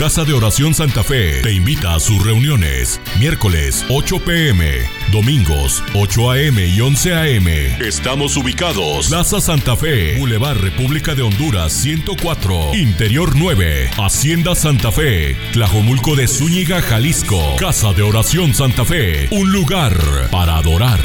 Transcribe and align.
Casa 0.00 0.24
de 0.24 0.32
Oración 0.32 0.72
Santa 0.72 1.04
Fe 1.04 1.42
te 1.42 1.52
invita 1.52 1.94
a 1.94 2.00
sus 2.00 2.24
reuniones. 2.24 2.98
Miércoles 3.18 3.84
8 3.90 4.24
pm, 4.24 4.78
domingos 5.12 5.84
8 5.94 6.30
am 6.30 6.58
y 6.58 6.80
11 6.80 7.12
am. 7.12 7.46
Estamos 7.86 8.34
ubicados. 8.38 9.08
Plaza 9.08 9.42
Santa 9.42 9.76
Fe, 9.76 10.16
Boulevard 10.16 10.56
República 10.56 11.14
de 11.14 11.20
Honduras 11.20 11.74
104, 11.74 12.74
Interior 12.76 13.32
9, 13.36 13.90
Hacienda 13.98 14.54
Santa 14.54 14.90
Fe, 14.90 15.36
Tlajomulco 15.52 16.16
de 16.16 16.28
Zúñiga, 16.28 16.80
Jalisco. 16.80 17.56
Casa 17.60 17.92
de 17.92 18.00
Oración 18.00 18.54
Santa 18.54 18.86
Fe, 18.86 19.28
un 19.32 19.52
lugar 19.52 19.92
para 20.30 20.56
adorar. 20.56 21.00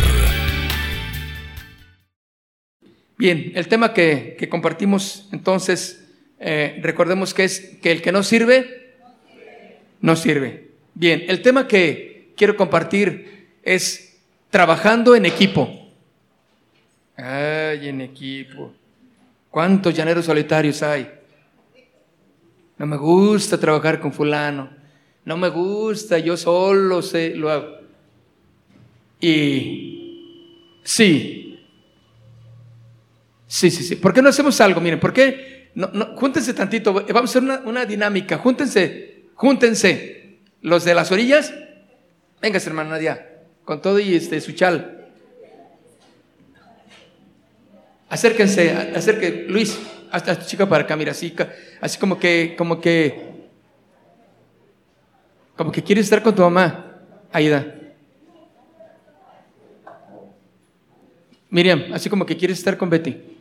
Bien, 3.18 3.52
el 3.56 3.68
tema 3.68 3.94
que, 3.94 4.38
compartimos 4.50 5.28
entonces, 5.34 6.08
eh, 6.40 6.80
recordemos 6.82 7.34
que 7.34 7.44
es 7.44 7.60
que 7.82 7.92
el 7.92 8.02
que 8.02 8.14
no 8.14 8.24
sirve, 8.24 8.85
no 10.02 10.16
sirve. 10.16 10.70
Bien, 10.94 11.24
el 11.28 11.42
tema 11.42 11.68
que 11.68 12.34
quiero 12.36 12.56
compartir 12.56 13.50
es 13.64 14.18
trabajando 14.50 15.16
en 15.16 15.26
equipo. 15.26 15.70
Ay, 17.18 17.90
en 17.90 18.02
equipo. 18.02 18.74
¿Cuántos 19.50 19.94
llaneros 19.94 20.26
solitarios 20.26 20.84
hay? 20.84 21.12
No 22.78 22.86
me 22.86 22.98
gusta 22.98 23.60
trabajar 23.60 24.00
con 24.00 24.12
fulano. 24.12 24.70
No 25.24 25.38
me 25.38 25.50
gusta, 25.50 26.20
yo 26.20 26.38
solo 26.38 27.02
sé, 27.02 27.36
lo 27.36 27.50
hago. 27.50 27.78
Y 29.20 30.78
sí, 30.84 31.46
Sí, 33.56 33.72
sí, 33.72 33.84
sí. 33.84 33.96
¿Por 33.96 34.14
qué 34.14 34.22
no 34.22 34.28
hacemos 34.28 34.60
algo? 34.60 34.82
Miren, 34.82 35.00
¿por 35.00 35.14
qué? 35.14 35.70
No, 35.76 35.90
no, 35.94 36.08
júntense 36.18 36.54
tantito. 36.54 36.94
Vamos 36.94 37.10
a 37.10 37.24
hacer 37.24 37.44
una, 37.44 37.62
una, 37.66 37.86
dinámica. 37.86 38.38
Júntense, 38.38 39.15
júntense. 39.36 40.40
Los 40.62 40.84
de 40.84 40.96
las 40.96 41.12
orillas. 41.12 41.54
Véngase, 42.42 42.70
hermana 42.70 42.92
Nadia. 42.92 43.44
Con 43.64 43.82
todo 43.82 44.00
y 44.00 44.16
este, 44.16 44.42
su 44.42 44.54
chal. 44.54 45.08
Acérquense, 48.10 48.72
acérquense. 48.96 49.46
Luis, 49.48 49.80
hasta 50.12 50.32
esta 50.32 50.46
chica 50.46 50.68
para 50.68 50.84
acá, 50.84 50.96
mira, 50.96 51.12
así, 51.12 51.36
como 52.00 52.18
que, 52.18 52.56
como 52.58 52.80
que, 52.80 53.50
como 55.58 55.72
que 55.72 55.84
quieres 55.84 56.06
estar 56.06 56.24
con 56.24 56.34
tu 56.34 56.42
mamá. 56.42 57.02
Aida. 57.32 57.76
Miriam, 61.50 61.94
así 61.94 62.10
como 62.10 62.26
que 62.26 62.38
quieres 62.38 62.58
estar 62.58 62.78
con 62.78 62.90
Betty. 62.90 63.35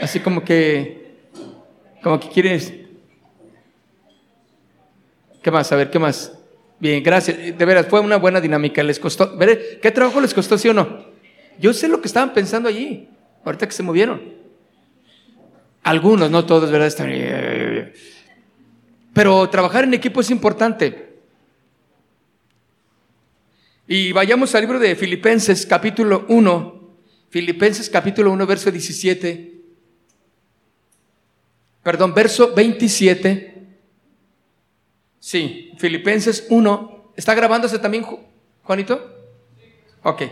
Así 0.00 0.20
como 0.20 0.42
que, 0.44 1.14
como 2.02 2.18
que 2.18 2.28
quieres. 2.28 2.72
¿Qué 5.42 5.50
más? 5.50 5.70
A 5.72 5.76
ver, 5.76 5.90
¿qué 5.90 5.98
más? 5.98 6.32
Bien, 6.78 7.02
gracias. 7.02 7.36
De 7.36 7.64
veras, 7.64 7.86
fue 7.86 8.00
una 8.00 8.16
buena 8.16 8.40
dinámica. 8.40 8.82
¿Les 8.82 8.98
costó? 8.98 9.38
¿Qué 9.38 9.90
trabajo 9.90 10.20
les 10.20 10.32
costó, 10.32 10.56
sí 10.56 10.68
o 10.68 10.74
no? 10.74 11.04
Yo 11.58 11.74
sé 11.74 11.88
lo 11.88 12.00
que 12.00 12.08
estaban 12.08 12.32
pensando 12.32 12.68
allí, 12.68 13.08
ahorita 13.44 13.66
que 13.66 13.72
se 13.72 13.82
movieron. 13.82 14.22
Algunos, 15.82 16.30
no 16.30 16.46
todos, 16.46 16.70
¿verdad? 16.70 17.92
Pero 19.12 19.48
trabajar 19.50 19.84
en 19.84 19.94
equipo 19.94 20.22
es 20.22 20.30
importante. 20.30 21.10
Y 23.86 24.12
vayamos 24.12 24.54
al 24.54 24.62
libro 24.62 24.78
de 24.78 24.94
Filipenses 24.94 25.66
capítulo 25.66 26.24
1, 26.28 26.80
Filipenses 27.28 27.90
capítulo 27.90 28.30
1, 28.30 28.46
verso 28.46 28.70
17 28.70 29.59
perdón, 31.82 32.14
verso 32.14 32.54
27. 32.54 33.50
Sí, 35.18 35.72
Filipenses 35.78 36.46
1. 36.48 37.12
¿Está 37.16 37.34
grabándose 37.34 37.78
también, 37.78 38.04
Juanito? 38.62 39.16
Ok. 40.02 40.22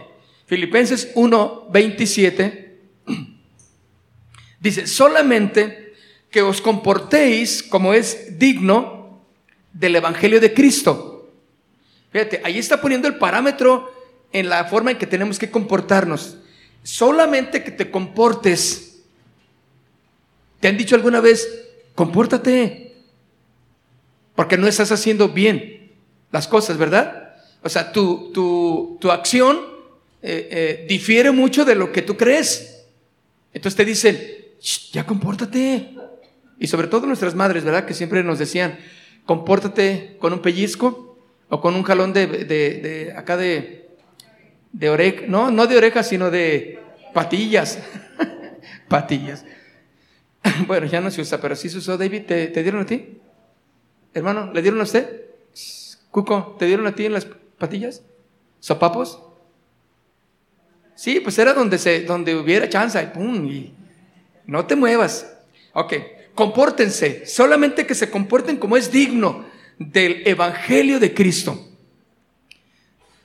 Filipenses 0.47 1.13
1, 1.15 1.69
27. 1.71 2.81
Dice, 4.61 4.87
solamente 4.87 5.93
que 6.31 6.43
os 6.43 6.61
comportéis 6.61 7.63
como 7.63 7.95
es 7.95 8.39
digno 8.39 9.23
del 9.73 9.97
Evangelio 9.97 10.41
de 10.41 10.53
Cristo. 10.53 11.31
Fíjate, 12.11 12.41
ahí 12.45 12.59
está 12.59 12.81
poniendo 12.81 13.09
el 13.09 13.17
parámetro 13.17 13.93
en 14.33 14.49
la 14.49 14.65
forma 14.65 14.91
en 14.91 14.99
que 14.99 15.07
tenemos 15.07 15.39
que 15.39 15.51
comportarnos. 15.51 16.39
Solamente 16.83 17.63
que 17.63 17.71
te 17.71 17.91
comportes 17.91 18.88
¿Te 20.61 20.69
han 20.69 20.77
dicho 20.77 20.95
alguna 20.95 21.21
vez, 21.21 21.67
compórtate? 21.95 22.97
Porque 24.35 24.57
no 24.57 24.67
estás 24.67 24.93
haciendo 24.93 25.29
bien 25.31 25.93
las 26.31 26.49
cosas, 26.49 26.77
¿verdad? 26.77 27.37
O 27.63 27.69
sea, 27.69 27.93
tu, 27.93 28.31
tu, 28.33 28.99
tu 29.01 29.11
acción 29.11 29.59
eh, 30.23 30.49
eh, 30.51 30.87
difiere 30.89 31.31
mucho 31.31 31.65
de 31.65 31.75
lo 31.75 31.93
que 31.93 32.03
tú 32.03 32.17
crees. 32.17 32.85
Entonces 33.53 33.77
te 33.77 33.85
dicen, 33.85 34.21
ya 34.93 35.05
compórtate. 35.07 35.95
Y 36.59 36.67
sobre 36.67 36.89
todo 36.89 37.07
nuestras 37.07 37.35
madres, 37.35 37.65
¿verdad? 37.65 37.85
Que 37.85 37.95
siempre 37.95 38.25
nos 38.25 38.39
decían, 38.39 38.79
compórtate 39.25 40.17
con 40.19 40.33
un 40.33 40.41
pellizco 40.41 41.19
o 41.49 41.61
con 41.61 41.75
un 41.75 41.83
jalón 41.83 42.13
de, 42.13 42.27
de, 42.27 42.45
de 42.45 43.13
acá 43.17 43.37
de, 43.37 43.89
de 44.73 44.91
oreja. 44.91 45.23
No, 45.29 45.51
no 45.51 45.67
de 45.67 45.77
oreja, 45.77 46.03
sino 46.03 46.31
de 46.31 46.81
patillas. 47.15 47.79
patillas. 48.89 49.45
bueno, 50.67 50.87
ya 50.87 51.01
no 51.01 51.11
se 51.11 51.21
usa, 51.21 51.41
pero 51.41 51.57
sí 51.57 51.69
se 51.69 51.79
usó. 51.79 51.97
David, 51.97 52.23
¿te, 52.27 52.63
dieron 52.63 52.83
a 52.83 52.87
ti? 52.87 53.19
Hermano, 54.15 54.53
¿le 54.53 54.63
dieron 54.63 54.81
a 54.81 54.85
usted? 54.85 55.23
Cuco, 56.11 56.57
¿te 56.59 56.67
dieron 56.67 56.87
a 56.87 56.95
ti 56.95 57.07
en 57.07 57.13
las 57.13 57.27
patillas? 57.59 58.03
¿Sopapos? 58.61 59.23
Sí, 60.95 61.21
pues 61.21 61.39
era 61.39 61.55
donde, 61.55 61.79
se, 61.79 62.03
donde 62.03 62.35
hubiera 62.35 62.69
chance 62.69 63.01
y 63.01 63.07
pum, 63.07 63.47
y 63.47 63.73
no 64.47 64.67
te 64.67 64.75
muevas. 64.75 65.33
Ok, 65.75 65.95
compórtense, 66.35 67.25
solamente 67.27 67.87
que 67.87 67.95
se 67.95 68.11
comporten 68.11 68.57
como 68.57 68.77
es 68.77 68.91
digno 68.91 69.47
del 69.79 70.27
Evangelio 70.27 70.99
de 70.99 71.15
Cristo. 71.15 71.69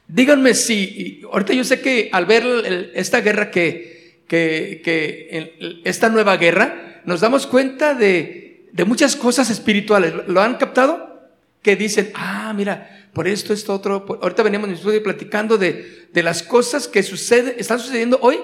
Díganme 0.07 0.53
si, 0.53 1.23
ahorita 1.31 1.53
yo 1.53 1.63
sé 1.63 1.81
que 1.81 2.09
al 2.11 2.27
ver 2.27 2.91
esta 2.93 3.21
guerra 3.21 3.49
que, 3.49 4.21
que, 4.27 4.81
que 4.83 5.81
esta 5.83 6.09
nueva 6.09 6.37
guerra, 6.37 6.92
nos 7.05 7.21
damos 7.21 7.47
cuenta 7.47 7.93
de, 7.93 8.69
muchas 8.85 9.15
cosas 9.15 9.49
espirituales. 9.49 10.13
¿Lo 10.27 10.41
han 10.41 10.55
captado? 10.55 11.29
Que 11.61 11.75
dicen, 11.75 12.11
ah, 12.15 12.53
mira, 12.55 13.09
por 13.13 13.27
esto, 13.27 13.53
esto, 13.53 13.73
otro. 13.73 14.05
ahorita 14.21 14.43
veníamos 14.43 14.67
en 14.67 14.71
el 14.71 14.77
estudio 14.77 15.03
platicando 15.03 15.57
de, 15.57 16.09
las 16.13 16.43
cosas 16.43 16.87
que 16.87 17.03
sucede, 17.03 17.55
están 17.57 17.79
sucediendo 17.79 18.19
hoy. 18.21 18.39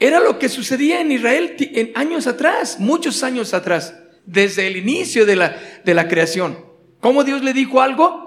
Era 0.00 0.20
lo 0.20 0.38
que 0.38 0.48
sucedía 0.48 1.00
en 1.00 1.12
Israel 1.12 1.54
en 1.58 1.92
años 1.94 2.26
atrás, 2.26 2.80
muchos 2.80 3.22
años 3.22 3.54
atrás, 3.54 3.94
desde 4.26 4.66
el 4.66 4.76
inicio 4.76 5.24
de 5.26 5.36
la, 5.36 5.56
de 5.84 5.94
la 5.94 6.08
creación. 6.08 6.58
¿Cómo 7.00 7.22
Dios 7.22 7.42
le 7.42 7.52
dijo 7.52 7.80
algo? 7.80 8.24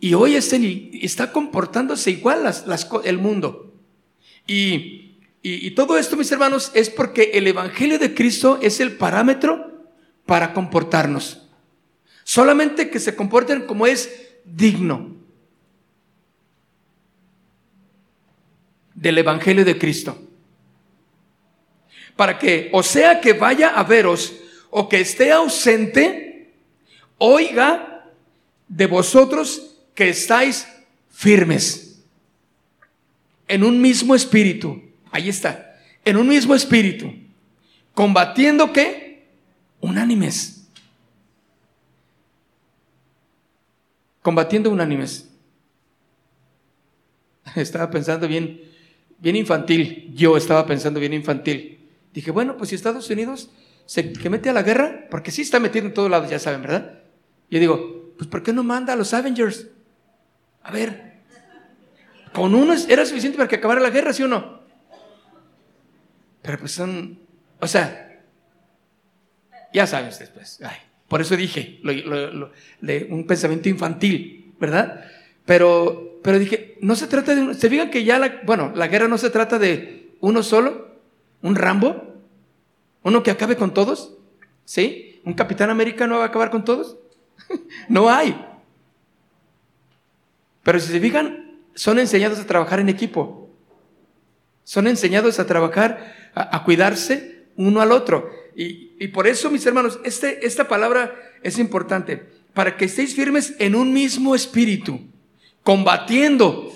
Y 0.00 0.14
hoy 0.14 0.34
está 0.36 1.30
comportándose 1.30 2.10
igual 2.10 2.42
las, 2.44 2.88
el 3.04 3.18
mundo. 3.18 3.74
Y 4.46 5.09
y, 5.42 5.70
todo 5.70 5.96
esto, 5.96 6.16
mis 6.16 6.30
hermanos, 6.30 6.70
es 6.74 6.90
porque 6.90 7.30
el 7.32 7.46
Evangelio 7.46 7.98
de 7.98 8.14
Cristo 8.14 8.58
es 8.60 8.78
el 8.78 8.96
parámetro 8.96 9.88
para 10.26 10.52
comportarnos. 10.52 11.48
Solamente 12.24 12.90
que 12.90 13.00
se 13.00 13.16
comporten 13.16 13.66
como 13.66 13.86
es 13.86 14.10
digno 14.44 15.16
del 18.94 19.16
Evangelio 19.16 19.64
de 19.64 19.78
Cristo. 19.78 20.18
Para 22.16 22.38
que, 22.38 22.68
o 22.74 22.82
sea 22.82 23.22
que 23.22 23.32
vaya 23.32 23.70
a 23.70 23.82
veros 23.82 24.34
o 24.68 24.90
que 24.90 25.00
esté 25.00 25.32
ausente, 25.32 26.52
oiga 27.16 28.10
de 28.68 28.86
vosotros 28.86 29.74
que 29.94 30.10
estáis 30.10 30.68
firmes 31.08 32.02
en 33.48 33.64
un 33.64 33.80
mismo 33.80 34.14
espíritu 34.14 34.89
Ahí 35.10 35.28
está. 35.28 35.78
En 36.04 36.16
un 36.16 36.28
mismo 36.28 36.54
espíritu. 36.54 37.12
Combatiendo 37.94 38.72
qué? 38.72 39.28
Unánimes. 39.80 40.68
Combatiendo 44.22 44.70
unánimes. 44.70 45.28
Estaba 47.56 47.90
pensando 47.90 48.28
bien, 48.28 48.60
bien 49.18 49.36
infantil. 49.36 50.12
Yo 50.14 50.36
estaba 50.36 50.66
pensando 50.66 51.00
bien 51.00 51.14
infantil. 51.14 51.88
Dije, 52.12 52.30
bueno, 52.30 52.56
pues 52.56 52.70
si 52.70 52.76
Estados 52.76 53.08
Unidos 53.10 53.50
se 53.86 54.12
que 54.12 54.30
mete 54.30 54.50
a 54.50 54.52
la 54.52 54.62
guerra, 54.62 55.06
porque 55.10 55.30
sí 55.30 55.42
está 55.42 55.58
metiendo 55.58 55.88
en 55.88 55.94
todos 55.94 56.10
lados, 56.10 56.30
ya 56.30 56.38
saben, 56.38 56.62
¿verdad? 56.62 57.00
Yo 57.50 57.58
digo, 57.58 58.12
pues 58.16 58.28
¿por 58.28 58.42
qué 58.42 58.52
no 58.52 58.62
manda 58.62 58.92
a 58.92 58.96
los 58.96 59.12
Avengers? 59.14 59.66
A 60.62 60.70
ver, 60.70 61.14
con 62.32 62.54
uno 62.54 62.74
era 62.88 63.04
suficiente 63.06 63.36
para 63.36 63.48
que 63.48 63.56
acabara 63.56 63.80
la 63.80 63.90
guerra, 63.90 64.12
¿sí 64.12 64.22
o 64.22 64.28
no? 64.28 64.59
Pero 66.50 66.58
pues 66.58 66.72
son 66.72 67.16
O 67.60 67.68
sea, 67.68 68.24
ya 69.72 69.86
saben 69.86 70.08
ustedes, 70.08 70.30
pues. 70.30 70.58
por 71.06 71.20
eso 71.20 71.36
dije, 71.36 71.80
un 73.08 73.24
pensamiento 73.24 73.68
infantil, 73.68 74.52
¿verdad? 74.58 75.04
Pero, 75.46 76.18
pero 76.24 76.40
dije, 76.40 76.76
no 76.80 76.96
se 76.96 77.06
trata 77.06 77.36
de... 77.36 77.54
¿Se 77.54 77.70
fijan 77.70 77.88
que 77.88 78.02
ya 78.02 78.18
la... 78.18 78.40
Bueno, 78.44 78.72
la 78.74 78.88
guerra 78.88 79.06
no 79.06 79.16
se 79.16 79.30
trata 79.30 79.60
de 79.60 80.16
uno 80.18 80.42
solo? 80.42 80.96
¿Un 81.40 81.54
Rambo? 81.54 82.16
¿Uno 83.04 83.22
que 83.22 83.30
acabe 83.30 83.54
con 83.54 83.72
todos? 83.72 84.16
¿Sí? 84.64 85.20
¿Un 85.24 85.34
Capitán 85.34 85.70
América 85.70 86.08
no 86.08 86.18
va 86.18 86.24
a 86.24 86.26
acabar 86.26 86.50
con 86.50 86.64
todos? 86.64 86.96
no 87.88 88.10
hay. 88.10 88.36
Pero 90.64 90.80
si 90.80 90.90
se 90.90 90.98
fijan, 90.98 91.60
son 91.76 92.00
enseñados 92.00 92.40
a 92.40 92.46
trabajar 92.46 92.80
en 92.80 92.88
equipo. 92.88 93.39
Son 94.64 94.86
enseñados 94.86 95.38
a 95.38 95.46
trabajar, 95.46 96.14
a, 96.34 96.62
cuidarse 96.64 97.44
uno 97.56 97.80
al 97.80 97.92
otro. 97.92 98.30
Y, 98.54 99.08
por 99.08 99.26
eso, 99.26 99.50
mis 99.50 99.64
hermanos, 99.66 99.98
este, 100.04 100.46
esta 100.46 100.68
palabra 100.68 101.14
es 101.42 101.58
importante, 101.58 102.26
para 102.54 102.76
que 102.76 102.84
estéis 102.84 103.14
firmes 103.14 103.54
en 103.58 103.74
un 103.74 103.92
mismo 103.92 104.34
espíritu, 104.34 105.00
combatiendo, 105.62 106.72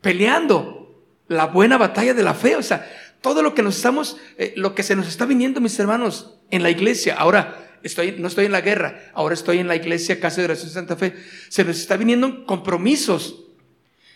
peleando 0.00 1.04
la 1.28 1.46
buena 1.46 1.78
batalla 1.78 2.14
de 2.14 2.22
la 2.22 2.34
fe. 2.34 2.56
O 2.56 2.62
sea, 2.62 2.88
todo 3.20 3.42
lo 3.42 3.54
que 3.54 3.62
nos 3.62 3.76
estamos, 3.76 4.16
eh, 4.38 4.54
lo 4.56 4.74
que 4.74 4.82
se 4.82 4.96
nos 4.96 5.08
está 5.08 5.26
viniendo, 5.26 5.60
mis 5.60 5.78
hermanos, 5.78 6.34
en 6.50 6.62
la 6.62 6.70
iglesia. 6.70 7.16
Ahora, 7.16 7.66
estoy, 7.82 8.16
no 8.18 8.28
estoy 8.28 8.46
en 8.46 8.52
la 8.52 8.60
guerra, 8.60 9.10
ahora 9.14 9.34
estoy 9.34 9.58
en 9.58 9.68
la 9.68 9.76
iglesia 9.76 10.20
Casa 10.20 10.40
de 10.40 10.46
Oración 10.46 10.70
Santa 10.70 10.96
Fe. 10.96 11.14
Se 11.48 11.64
nos 11.64 11.78
está 11.78 11.96
viniendo 11.96 12.46
compromisos, 12.46 13.44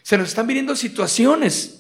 se 0.03 0.19
nos 0.19 0.29
están 0.29 0.47
viniendo 0.47 0.77
situaciones, 0.77 1.80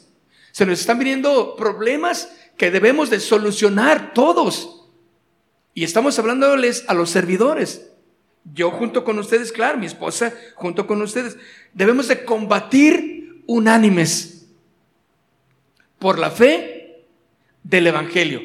se 0.52 0.66
nos 0.66 0.80
están 0.80 0.98
viniendo 0.98 1.56
problemas 1.56 2.32
que 2.56 2.70
debemos 2.70 3.10
de 3.10 3.20
solucionar 3.20 4.12
todos. 4.12 4.86
Y 5.74 5.84
estamos 5.84 6.18
hablándoles 6.18 6.84
a 6.88 6.94
los 6.94 7.10
servidores. 7.10 7.90
Yo 8.54 8.70
junto 8.70 9.04
con 9.04 9.18
ustedes, 9.18 9.52
claro, 9.52 9.78
mi 9.78 9.86
esposa 9.86 10.34
junto 10.56 10.86
con 10.86 11.00
ustedes. 11.02 11.36
Debemos 11.72 12.08
de 12.08 12.24
combatir 12.24 13.42
unánimes 13.46 14.46
por 15.98 16.18
la 16.18 16.30
fe 16.30 17.04
del 17.62 17.86
Evangelio. 17.86 18.40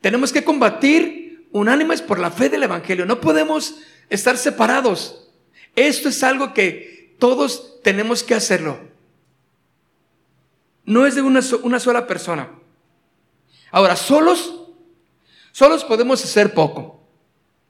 Tenemos 0.00 0.32
que 0.32 0.44
combatir 0.44 1.48
unánimes 1.52 2.02
por 2.02 2.18
la 2.18 2.30
fe 2.30 2.48
del 2.48 2.64
Evangelio. 2.64 3.06
No 3.06 3.20
podemos 3.20 3.78
estar 4.10 4.36
separados. 4.36 5.30
Esto 5.74 6.08
es 6.08 6.22
algo 6.22 6.52
que 6.52 7.16
todos 7.18 7.80
tenemos 7.82 8.22
que 8.22 8.34
hacerlo 8.34 8.95
no 10.86 11.06
es 11.06 11.14
de 11.14 11.22
una, 11.22 11.40
una 11.62 11.80
sola 11.80 12.06
persona. 12.06 12.48
Ahora, 13.70 13.96
solos, 13.96 14.54
solos 15.52 15.84
podemos 15.84 16.24
hacer 16.24 16.54
poco, 16.54 17.06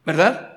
¿verdad? 0.05 0.57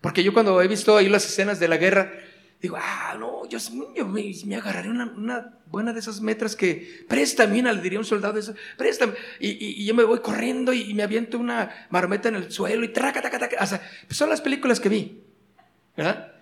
Porque 0.00 0.22
yo 0.22 0.32
cuando 0.32 0.60
he 0.60 0.68
visto 0.68 0.96
ahí 0.96 1.08
las 1.08 1.24
escenas 1.24 1.58
de 1.58 1.68
la 1.68 1.76
guerra, 1.76 2.12
digo, 2.60 2.76
ah, 2.78 3.16
no, 3.18 3.48
yo, 3.48 3.58
me, 4.06 4.56
agarraré 4.56 4.90
una, 4.90 5.54
buena 5.66 5.92
de 5.92 6.00
esas 6.00 6.20
metras 6.20 6.56
que 6.56 7.04
préstame, 7.08 7.62
le 7.62 7.80
diría 7.80 7.98
un 7.98 8.04
soldado 8.04 8.38
eso, 8.38 8.54
préstame. 8.76 9.14
Y, 9.40 9.84
yo 9.84 9.94
me 9.94 10.04
voy 10.04 10.20
corriendo 10.20 10.72
y, 10.72 10.92
me 10.94 11.02
aviento 11.02 11.38
una 11.38 11.86
marometa 11.90 12.28
en 12.28 12.36
el 12.36 12.50
suelo 12.52 12.84
y 12.84 12.88
traca, 12.88 13.20
traca, 13.20 13.38
traca. 13.38 13.62
O 13.62 13.66
sea, 13.66 13.80
son 14.10 14.28
las 14.28 14.40
películas 14.40 14.80
que 14.80 14.88
vi, 14.88 15.22
¿verdad? 15.96 16.32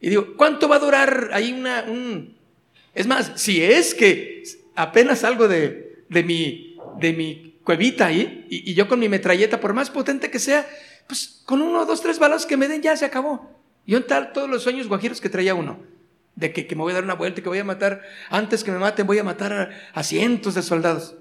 Y 0.00 0.08
digo, 0.08 0.36
¿cuánto 0.36 0.68
va 0.68 0.76
a 0.76 0.80
durar 0.80 1.30
ahí 1.32 1.52
una, 1.52 1.84
un, 1.84 2.31
es 2.94 3.06
más, 3.06 3.32
si 3.36 3.62
es 3.62 3.94
que 3.94 4.42
apenas 4.74 5.20
salgo 5.20 5.48
de, 5.48 6.04
de, 6.08 6.22
mi, 6.22 6.78
de 6.98 7.12
mi 7.12 7.58
cuevita 7.64 8.06
ahí 8.06 8.46
y, 8.50 8.74
yo 8.74 8.88
con 8.88 8.98
mi 8.98 9.08
metralleta, 9.08 9.60
por 9.60 9.72
más 9.72 9.90
potente 9.90 10.30
que 10.30 10.38
sea, 10.38 10.68
pues 11.06 11.42
con 11.46 11.62
uno, 11.62 11.86
dos, 11.86 12.02
tres 12.02 12.18
balas 12.18 12.46
que 12.46 12.56
me 12.56 12.68
den 12.68 12.82
ya 12.82 12.96
se 12.96 13.04
acabó. 13.04 13.50
Y 13.86 13.98
tal 14.00 14.32
todos 14.32 14.48
los 14.48 14.62
sueños 14.62 14.88
guajiros 14.88 15.20
que 15.20 15.28
traía 15.28 15.54
uno. 15.54 15.80
De 16.34 16.52
que, 16.52 16.66
me 16.74 16.82
voy 16.82 16.92
a 16.92 16.94
dar 16.94 17.04
una 17.04 17.14
vuelta 17.14 17.40
y 17.40 17.42
que 17.42 17.48
voy 17.48 17.58
a 17.58 17.64
matar, 17.64 18.02
antes 18.30 18.64
que 18.64 18.70
me 18.70 18.78
maten, 18.78 19.06
voy 19.06 19.18
a 19.18 19.24
matar 19.24 19.70
a, 19.92 20.02
cientos 20.02 20.54
de 20.54 20.62
soldados. 20.62 21.14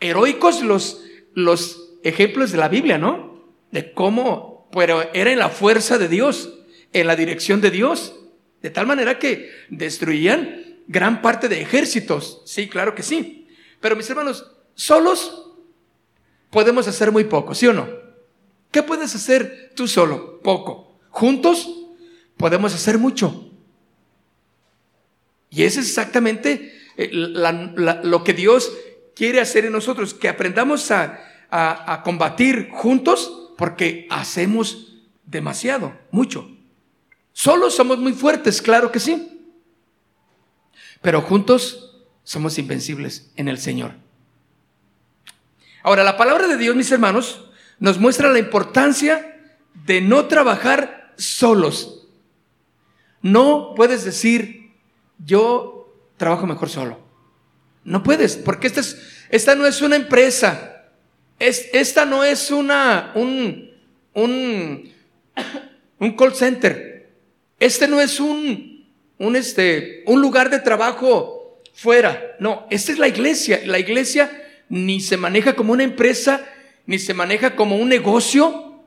Heroicos 0.00 0.62
los, 0.62 1.02
los 1.34 1.94
ejemplos 2.02 2.52
de 2.52 2.58
la 2.58 2.68
Biblia, 2.68 2.98
¿no? 2.98 3.44
De 3.72 3.92
cómo, 3.92 4.68
pero 4.72 5.02
era 5.12 5.32
en 5.32 5.38
la 5.38 5.48
fuerza 5.48 5.98
de 5.98 6.08
Dios, 6.08 6.60
en 6.92 7.06
la 7.06 7.16
dirección 7.16 7.60
de 7.60 7.70
Dios. 7.70 8.14
De 8.62 8.70
tal 8.70 8.86
manera 8.86 9.18
que 9.18 9.50
destruían 9.68 10.80
gran 10.86 11.22
parte 11.22 11.48
de 11.48 11.60
ejércitos. 11.60 12.42
Sí, 12.44 12.68
claro 12.68 12.94
que 12.94 13.02
sí. 13.02 13.48
Pero 13.80 13.96
mis 13.96 14.08
hermanos, 14.08 14.50
solos 14.74 15.52
podemos 16.50 16.88
hacer 16.88 17.12
muy 17.12 17.24
poco, 17.24 17.54
¿sí 17.54 17.66
o 17.66 17.72
no? 17.72 17.88
¿Qué 18.70 18.82
puedes 18.82 19.14
hacer 19.14 19.72
tú 19.74 19.86
solo? 19.86 20.40
Poco. 20.40 20.98
Juntos 21.10 21.68
podemos 22.36 22.74
hacer 22.74 22.98
mucho. 22.98 23.50
Y 25.50 25.62
eso 25.62 25.80
es 25.80 25.88
exactamente 25.88 26.74
eh, 26.96 27.10
lo 27.12 28.24
que 28.24 28.34
Dios 28.34 28.72
quiere 29.14 29.40
hacer 29.40 29.64
en 29.64 29.72
nosotros, 29.72 30.12
que 30.12 30.28
aprendamos 30.28 30.90
a, 30.90 31.20
a 31.50 32.02
combatir 32.02 32.68
juntos 32.70 33.52
porque 33.56 34.06
hacemos 34.10 34.96
demasiado, 35.24 35.96
mucho. 36.10 36.55
Solos 37.36 37.74
somos 37.74 37.98
muy 37.98 38.14
fuertes, 38.14 38.62
claro 38.62 38.90
que 38.90 38.98
sí. 38.98 39.46
Pero 41.02 41.20
juntos 41.20 41.94
somos 42.24 42.56
invencibles 42.56 43.30
en 43.36 43.48
el 43.48 43.58
Señor. 43.58 43.92
Ahora, 45.82 46.02
la 46.02 46.16
palabra 46.16 46.46
de 46.46 46.56
Dios, 46.56 46.74
mis 46.74 46.90
hermanos, 46.90 47.44
nos 47.78 47.98
muestra 47.98 48.32
la 48.32 48.38
importancia 48.38 49.38
de 49.84 50.00
no 50.00 50.24
trabajar 50.28 51.12
solos. 51.18 52.08
No 53.20 53.74
puedes 53.76 54.06
decir, 54.06 54.72
yo 55.22 55.94
trabajo 56.16 56.46
mejor 56.46 56.70
solo. 56.70 56.98
No 57.84 58.02
puedes, 58.02 58.36
porque 58.36 58.66
esta, 58.66 58.80
es, 58.80 59.26
esta 59.28 59.54
no 59.54 59.66
es 59.66 59.82
una 59.82 59.96
empresa. 59.96 60.86
Es, 61.38 61.68
esta 61.74 62.06
no 62.06 62.24
es 62.24 62.50
una, 62.50 63.12
un, 63.14 63.72
un, 64.14 64.90
un 65.98 66.16
call 66.16 66.34
center. 66.34 66.95
Este 67.58 67.88
no 67.88 68.00
es 68.00 68.20
un, 68.20 68.86
un, 69.18 69.36
este, 69.36 70.02
un 70.06 70.20
lugar 70.20 70.50
de 70.50 70.58
trabajo 70.58 71.62
fuera. 71.74 72.36
No, 72.38 72.66
esta 72.70 72.92
es 72.92 72.98
la 72.98 73.08
iglesia. 73.08 73.60
La 73.64 73.78
iglesia 73.78 74.30
ni 74.68 75.00
se 75.00 75.16
maneja 75.16 75.54
como 75.54 75.72
una 75.72 75.84
empresa, 75.84 76.44
ni 76.86 76.98
se 76.98 77.14
maneja 77.14 77.56
como 77.56 77.76
un 77.76 77.88
negocio, 77.88 78.80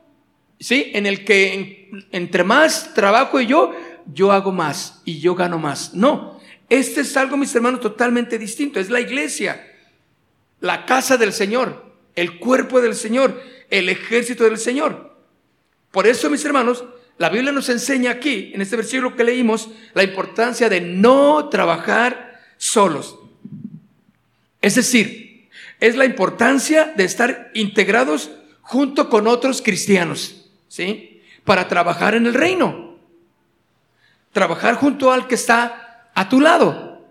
¿sí? 0.58 0.90
En 0.94 1.06
el 1.06 1.24
que 1.24 1.90
entre 2.12 2.44
más 2.44 2.94
trabajo 2.94 3.40
yo, 3.40 3.72
yo 4.12 4.32
hago 4.32 4.52
más 4.52 5.02
y 5.04 5.20
yo 5.20 5.34
gano 5.34 5.58
más. 5.58 5.94
No, 5.94 6.40
este 6.68 7.00
es 7.00 7.16
algo, 7.16 7.36
mis 7.36 7.54
hermanos, 7.54 7.80
totalmente 7.80 8.38
distinto. 8.38 8.78
Es 8.78 8.90
la 8.90 9.00
iglesia, 9.00 9.66
la 10.60 10.86
casa 10.86 11.16
del 11.16 11.32
Señor, 11.32 11.84
el 12.14 12.38
cuerpo 12.38 12.80
del 12.80 12.94
Señor, 12.94 13.42
el 13.70 13.88
ejército 13.88 14.44
del 14.44 14.58
Señor. 14.58 15.16
Por 15.90 16.06
eso, 16.06 16.30
mis 16.30 16.44
hermanos, 16.44 16.84
la 17.20 17.28
Biblia 17.28 17.52
nos 17.52 17.68
enseña 17.68 18.12
aquí, 18.12 18.50
en 18.54 18.62
este 18.62 18.76
versículo 18.76 19.14
que 19.14 19.24
leímos, 19.24 19.68
la 19.92 20.02
importancia 20.02 20.70
de 20.70 20.80
no 20.80 21.50
trabajar 21.50 22.40
solos. 22.56 23.18
Es 24.62 24.76
decir, 24.76 25.50
es 25.80 25.96
la 25.96 26.06
importancia 26.06 26.94
de 26.96 27.04
estar 27.04 27.50
integrados 27.52 28.30
junto 28.62 29.10
con 29.10 29.26
otros 29.26 29.60
cristianos, 29.60 30.50
¿sí? 30.68 31.20
Para 31.44 31.68
trabajar 31.68 32.14
en 32.14 32.24
el 32.24 32.32
reino. 32.32 32.96
Trabajar 34.32 34.76
junto 34.76 35.12
al 35.12 35.26
que 35.26 35.34
está 35.34 36.08
a 36.14 36.26
tu 36.26 36.40
lado. 36.40 37.06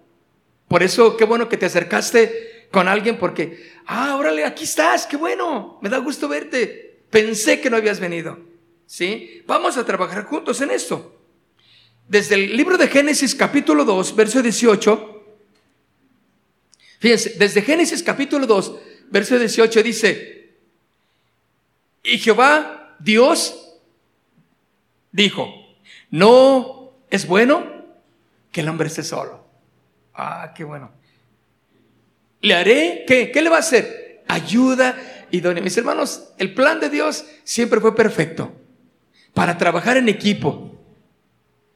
Por 0.68 0.82
eso, 0.82 1.18
qué 1.18 1.26
bueno 1.26 1.48
que 1.48 1.58
te 1.58 1.68
acercaste 1.68 2.68
con 2.72 2.88
alguien 2.88 3.20
porque, 3.20 3.74
ah, 3.86 4.16
órale, 4.18 4.44
aquí 4.44 4.64
estás, 4.64 5.06
qué 5.06 5.18
bueno, 5.18 5.78
me 5.84 5.90
da 5.90 6.00
gusto 6.00 6.28
verte. 6.28 7.04
Pensé 7.12 7.62
que 7.62 7.70
no 7.70 7.78
habías 7.78 8.00
venido. 8.00 8.49
¿Sí? 8.90 9.44
Vamos 9.46 9.78
a 9.78 9.86
trabajar 9.86 10.26
juntos 10.26 10.60
en 10.62 10.72
esto. 10.72 11.16
Desde 12.08 12.34
el 12.34 12.58
libro 12.58 12.76
de 12.76 12.88
Génesis 12.88 13.36
capítulo 13.36 13.86
2, 13.86 14.16
verso 14.16 14.42
18, 14.42 15.26
fíjense, 16.98 17.36
desde 17.38 17.62
Génesis 17.62 18.02
capítulo 18.02 18.48
2, 18.48 18.76
verso 19.12 19.38
18 19.38 19.84
dice, 19.84 20.56
y 22.04 22.18
Jehová 22.18 22.96
Dios 22.98 23.78
dijo, 25.12 25.54
no 26.10 26.94
es 27.12 27.28
bueno 27.28 27.86
que 28.52 28.62
el 28.62 28.70
hombre 28.70 28.88
esté 28.88 29.04
solo. 29.04 29.46
Ah, 30.16 30.52
qué 30.56 30.64
bueno. 30.64 30.92
Le 32.42 32.56
haré, 32.56 33.04
¿qué? 33.08 33.30
¿Qué 33.30 33.44
le 33.44 33.50
va 33.50 33.58
a 33.58 33.60
hacer? 33.60 34.24
Ayuda 34.28 35.28
idónea. 35.30 35.62
Mis 35.62 35.78
hermanos, 35.78 36.30
el 36.40 36.56
plan 36.56 36.80
de 36.80 36.90
Dios 36.90 37.26
siempre 37.44 37.80
fue 37.80 37.96
perfecto 37.96 38.59
para 39.40 39.58
trabajar 39.58 39.96
en 39.96 40.10
equipo. 40.10 40.76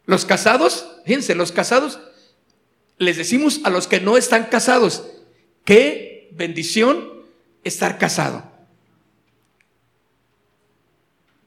Los 0.05 0.25
casados, 0.25 0.98
fíjense, 1.05 1.34
los 1.34 1.53
casados, 1.53 1.98
les 2.98 3.15
decimos 3.15 3.62
a 3.63 3.70
los 3.70 3.88
que 3.88 4.01
no 4.01 4.17
están 4.17 4.48
casados, 4.48 5.10
qué 5.63 6.27
bendición 6.34 7.24
estar 7.63 7.98
casado. 7.98 8.43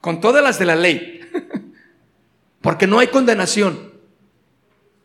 Con 0.00 0.22
todas 0.22 0.42
las 0.42 0.58
de 0.58 0.64
la 0.64 0.74
ley. 0.74 1.20
Porque 2.62 2.86
no 2.86 2.98
hay 2.98 3.08
condenación. 3.08 3.92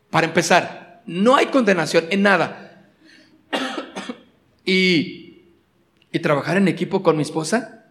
Para 0.08 0.26
empezar, 0.26 1.02
no 1.04 1.36
hay 1.36 1.48
condenación 1.48 2.06
en 2.08 2.22
nada. 2.22 2.88
y, 4.64 5.42
y 6.10 6.18
trabajar 6.20 6.56
en 6.56 6.68
equipo 6.68 7.02
con 7.02 7.18
mi 7.18 7.22
esposa, 7.22 7.84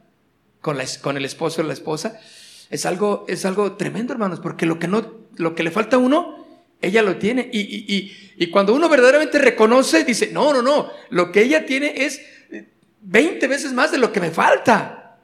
con, 0.60 0.76
la, 0.76 0.86
con 1.04 1.18
el 1.18 1.26
esposo 1.26 1.62
y 1.62 1.68
la 1.68 1.74
esposa, 1.74 2.20
es 2.72 2.86
algo, 2.86 3.26
es 3.28 3.46
algo 3.46 3.74
tremendo, 3.74 4.14
hermanos, 4.14 4.40
porque 4.40 4.66
lo 4.66 4.80
que, 4.80 4.88
no, 4.88 5.06
lo 5.36 5.54
que 5.54 5.64
le 5.64 5.72
falta 5.72 5.98
a 5.98 6.00
uno, 6.00 6.48
ella 6.82 7.02
lo 7.04 7.18
tiene. 7.18 7.50
Y, 7.52 7.60
y, 7.60 8.34
y, 8.38 8.48
cuando 8.50 8.74
uno 8.74 8.88
verdaderamente 8.88 9.38
reconoce, 9.38 10.06
dice, 10.06 10.32
no, 10.32 10.54
no, 10.54 10.62
no, 10.62 10.90
lo 11.10 11.34
que 11.34 11.42
ella 11.42 11.66
tiene 11.66 12.06
es 12.06 12.22
20 13.02 13.46
veces 13.48 13.74
más 13.74 13.92
de 13.92 13.98
lo 13.98 14.14
que 14.14 14.22
me 14.22 14.32
falta. 14.32 15.18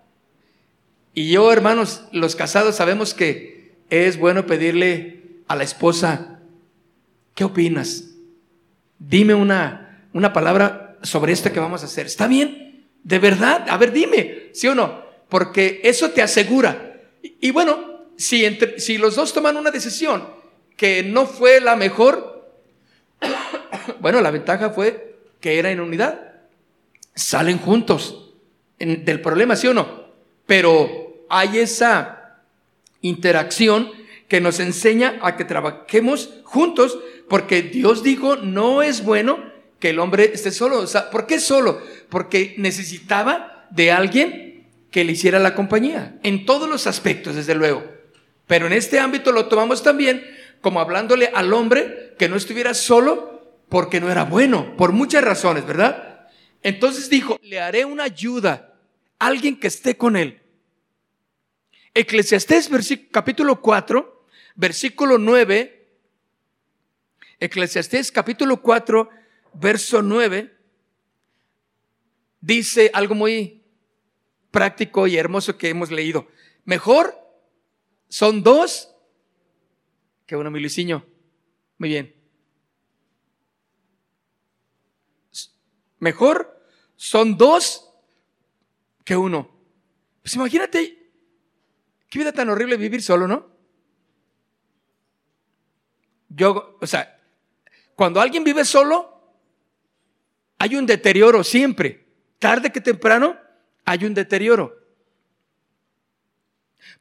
Y 1.14 1.32
yo, 1.32 1.52
hermanos, 1.52 2.04
los 2.12 2.36
casados 2.36 2.76
sabemos 2.76 3.14
que 3.14 3.72
es 3.90 4.20
bueno 4.20 4.46
pedirle 4.46 5.24
a 5.48 5.56
la 5.56 5.64
esposa, 5.64 6.42
¿qué 7.34 7.46
opinas? 7.46 8.10
Dime 9.00 9.34
una, 9.34 10.10
una 10.12 10.34
palabra 10.34 10.98
sobre 11.02 11.32
esto 11.32 11.54
que 11.54 11.62
vamos 11.62 11.82
a 11.82 11.86
hacer. 11.86 12.08
¿Está 12.08 12.28
bien? 12.28 12.90
¿De 13.04 13.20
verdad? 13.20 13.66
A 13.70 13.78
ver, 13.78 13.94
dime, 13.94 14.50
¿sí 14.54 14.68
o 14.68 14.76
no? 14.76 15.02
Porque 15.30 15.80
eso 15.86 16.10
te 16.12 16.22
asegura 16.22 16.87
y, 17.40 17.52
bueno, 17.52 18.06
si, 18.18 18.46
entre, 18.46 18.80
si 18.80 18.98
los 18.98 19.16
dos 19.16 19.34
toman 19.34 19.58
una 19.58 19.72
decisión 19.72 20.28
que 20.76 21.04
no 21.04 21.26
fue 21.26 21.60
la 21.60 21.76
mejor, 21.76 22.52
bueno, 24.00 24.22
la 24.22 24.32
ventaja 24.32 24.70
fue 24.70 25.18
que 25.40 25.60
era 25.60 25.72
en 25.72 25.80
unidad. 25.80 26.32
Salen 27.16 27.58
juntos 27.58 28.34
del 28.80 29.22
problema, 29.22 29.56
¿sí 29.56 29.68
o 29.68 29.74
no? 29.74 30.08
Pero 30.46 31.26
hay 31.30 31.60
esa 31.60 32.44
interacción 33.02 33.92
que 34.28 34.42
nos 34.42 34.60
enseña 34.60 35.20
a 35.22 35.36
que 35.36 35.46
trabajemos 35.46 36.30
juntos, 36.44 37.00
porque 37.30 37.62
Dios 37.62 38.04
dijo, 38.04 38.36
no 38.36 38.82
es 38.82 39.04
bueno 39.04 39.52
que 39.80 39.90
el 39.90 40.00
hombre 40.00 40.32
esté 40.34 40.52
solo. 40.52 40.86
¿por 41.12 41.28
qué 41.28 41.40
solo? 41.40 41.82
Porque 42.10 42.56
necesitaba 42.58 43.68
de 43.72 43.92
alguien 43.92 44.47
que 44.92 45.04
le 45.04 45.12
hiciera 45.14 45.40
la 45.40 45.56
compañía, 45.56 46.18
en 46.24 46.46
todos 46.46 46.70
los 46.70 46.88
aspectos, 46.88 47.36
desde 47.36 47.56
luego. 47.56 47.84
Pero 48.48 48.68
en 48.68 48.74
este 48.74 49.00
ámbito 49.00 49.32
lo 49.32 49.48
tomamos 49.48 49.84
también 49.84 50.24
como 50.62 50.80
hablándole 50.80 51.30
al 51.34 51.54
hombre 51.54 52.16
que 52.18 52.30
no 52.30 52.36
estuviera 52.36 52.74
solo 52.74 53.62
porque 53.70 54.00
no 54.00 54.10
era 54.10 54.24
bueno, 54.24 54.76
por 54.78 54.94
muchas 54.94 55.24
razones, 55.24 55.66
¿verdad? 55.66 56.30
Entonces 56.64 57.10
dijo, 57.10 57.38
le 57.42 57.60
haré 57.60 57.86
una 57.86 58.04
ayuda, 58.04 58.76
alguien 59.20 59.60
que 59.60 59.68
esté 59.68 59.98
con 59.98 60.16
él. 60.16 60.42
Eclesiastés 61.94 62.70
capítulo 63.12 63.62
4, 63.62 64.26
versículo 64.56 65.18
9. 65.18 65.74
Eclesiastés 67.40 68.12
capítulo 68.12 68.62
4, 68.62 69.10
verso 69.54 70.02
9, 70.02 70.56
dice 72.42 72.90
algo 72.94 73.16
muy 73.16 73.57
práctico 74.58 75.06
y 75.06 75.18
hermoso 75.18 75.56
que 75.56 75.70
hemos 75.70 75.92
leído. 75.92 76.28
Mejor 76.66 77.16
son 78.10 78.42
dos 78.42 78.92
que 80.26 80.36
uno, 80.36 80.50
mi 80.50 80.60
Luisinho. 80.60 81.06
Muy 81.78 81.90
bien. 81.90 82.16
Mejor 86.00 86.60
son 86.96 87.38
dos 87.38 87.88
que 89.06 89.16
uno. 89.16 89.48
Pues 90.24 90.34
imagínate, 90.34 91.12
qué 92.10 92.18
vida 92.18 92.32
tan 92.32 92.50
horrible 92.50 92.78
vivir 92.78 93.04
solo, 93.04 93.28
¿no? 93.28 93.52
Yo, 96.30 96.80
o 96.82 96.88
sea, 96.88 97.22
cuando 97.94 98.20
alguien 98.20 98.44
vive 98.44 98.66
solo, 98.66 99.38
hay 100.58 100.76
un 100.76 100.88
deterioro 100.88 101.44
siempre, 101.44 102.08
tarde 102.40 102.72
que 102.72 102.82
temprano, 102.82 103.46
hay 103.88 104.04
un 104.04 104.14
deterioro. 104.14 104.78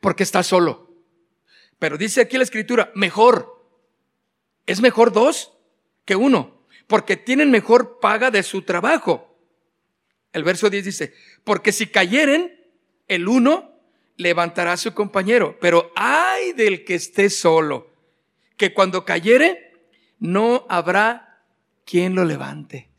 Porque 0.00 0.22
está 0.22 0.42
solo. 0.42 0.94
Pero 1.78 1.98
dice 1.98 2.22
aquí 2.22 2.38
la 2.38 2.44
escritura, 2.44 2.92
mejor. 2.94 3.68
Es 4.66 4.80
mejor 4.80 5.12
dos 5.12 5.52
que 6.04 6.16
uno, 6.16 6.64
porque 6.86 7.16
tienen 7.16 7.50
mejor 7.50 7.98
paga 8.00 8.30
de 8.30 8.42
su 8.44 8.62
trabajo. 8.62 9.36
El 10.32 10.44
verso 10.44 10.70
10 10.70 10.84
dice, 10.84 11.14
porque 11.42 11.72
si 11.72 11.88
cayeren, 11.88 12.64
el 13.08 13.26
uno 13.26 13.80
levantará 14.16 14.72
a 14.72 14.76
su 14.76 14.94
compañero, 14.94 15.58
pero 15.60 15.92
ay 15.96 16.52
del 16.52 16.84
que 16.84 16.94
esté 16.94 17.30
solo, 17.30 17.90
que 18.56 18.72
cuando 18.72 19.04
cayere, 19.04 19.72
no 20.18 20.66
habrá 20.68 21.42
quien 21.84 22.14
lo 22.14 22.24
levante. 22.24 22.90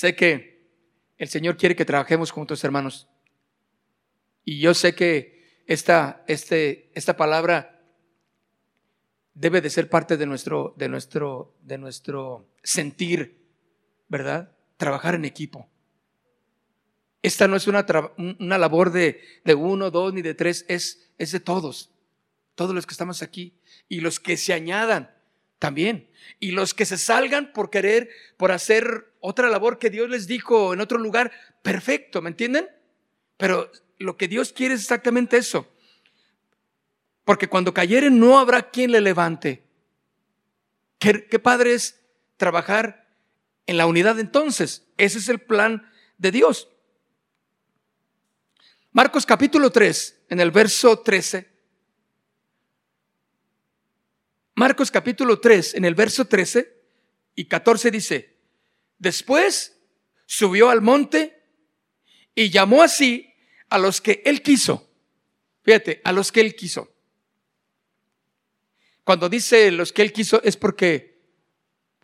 Sé 0.00 0.16
que 0.16 0.66
el 1.18 1.28
Señor 1.28 1.58
quiere 1.58 1.76
que 1.76 1.84
trabajemos 1.84 2.30
juntos, 2.30 2.64
hermanos. 2.64 3.06
Y 4.46 4.58
yo 4.58 4.72
sé 4.72 4.94
que 4.94 5.62
esta, 5.66 6.24
este, 6.26 6.90
esta 6.94 7.18
palabra 7.18 7.84
debe 9.34 9.60
de 9.60 9.68
ser 9.68 9.90
parte 9.90 10.16
de 10.16 10.24
nuestro, 10.24 10.72
de 10.78 10.88
nuestro, 10.88 11.54
de 11.60 11.76
nuestro 11.76 12.48
sentir, 12.62 13.44
¿verdad? 14.08 14.56
Trabajar 14.78 15.16
en 15.16 15.26
equipo. 15.26 15.68
Esta 17.20 17.46
no 17.46 17.56
es 17.56 17.66
una, 17.66 17.84
una 18.16 18.56
labor 18.56 18.92
de, 18.92 19.20
de, 19.44 19.54
uno, 19.54 19.90
dos, 19.90 20.14
ni 20.14 20.22
de 20.22 20.32
tres, 20.32 20.64
es, 20.66 21.12
es 21.18 21.30
de 21.30 21.40
todos, 21.40 21.90
todos 22.54 22.74
los 22.74 22.86
que 22.86 22.94
estamos 22.94 23.20
aquí 23.20 23.60
y 23.86 24.00
los 24.00 24.18
que 24.18 24.38
se 24.38 24.54
añadan 24.54 25.14
también. 25.60 26.10
Y 26.40 26.50
los 26.50 26.74
que 26.74 26.86
se 26.86 26.98
salgan 26.98 27.52
por 27.52 27.70
querer, 27.70 28.10
por 28.36 28.50
hacer 28.50 29.12
otra 29.20 29.48
labor 29.48 29.78
que 29.78 29.90
Dios 29.90 30.08
les 30.08 30.26
dijo 30.26 30.74
en 30.74 30.80
otro 30.80 30.98
lugar, 30.98 31.30
perfecto, 31.62 32.20
¿me 32.20 32.30
entienden? 32.30 32.68
Pero 33.36 33.70
lo 33.98 34.16
que 34.16 34.26
Dios 34.26 34.52
quiere 34.52 34.74
es 34.74 34.80
exactamente 34.80 35.36
eso. 35.36 35.72
Porque 37.24 37.48
cuando 37.48 37.72
cayeren 37.72 38.18
no 38.18 38.40
habrá 38.40 38.70
quien 38.70 38.90
le 38.90 39.00
levante. 39.00 39.62
¿Qué, 40.98 41.28
qué 41.28 41.38
padre 41.38 41.74
es 41.74 42.00
trabajar 42.36 43.14
en 43.66 43.76
la 43.76 43.86
unidad 43.86 44.18
entonces? 44.18 44.88
Ese 44.96 45.18
es 45.18 45.28
el 45.28 45.40
plan 45.40 45.88
de 46.16 46.32
Dios. 46.32 46.68
Marcos 48.92 49.26
capítulo 49.26 49.70
3, 49.70 50.22
en 50.30 50.40
el 50.40 50.50
verso 50.50 51.00
13, 51.00 51.49
Marcos 54.60 54.90
capítulo 54.90 55.40
3, 55.40 55.76
en 55.76 55.86
el 55.86 55.94
verso 55.94 56.26
13 56.26 56.70
y 57.34 57.46
14 57.46 57.90
dice, 57.90 58.36
después 58.98 59.80
subió 60.26 60.68
al 60.68 60.82
monte 60.82 61.42
y 62.34 62.50
llamó 62.50 62.82
así 62.82 63.32
a 63.70 63.78
los 63.78 64.02
que 64.02 64.20
él 64.26 64.42
quiso. 64.42 64.86
Fíjate, 65.62 66.02
a 66.04 66.12
los 66.12 66.30
que 66.30 66.42
él 66.42 66.54
quiso. 66.56 66.94
Cuando 69.02 69.30
dice 69.30 69.70
los 69.70 69.94
que 69.94 70.02
él 70.02 70.12
quiso 70.12 70.42
es 70.42 70.58
porque 70.58 71.22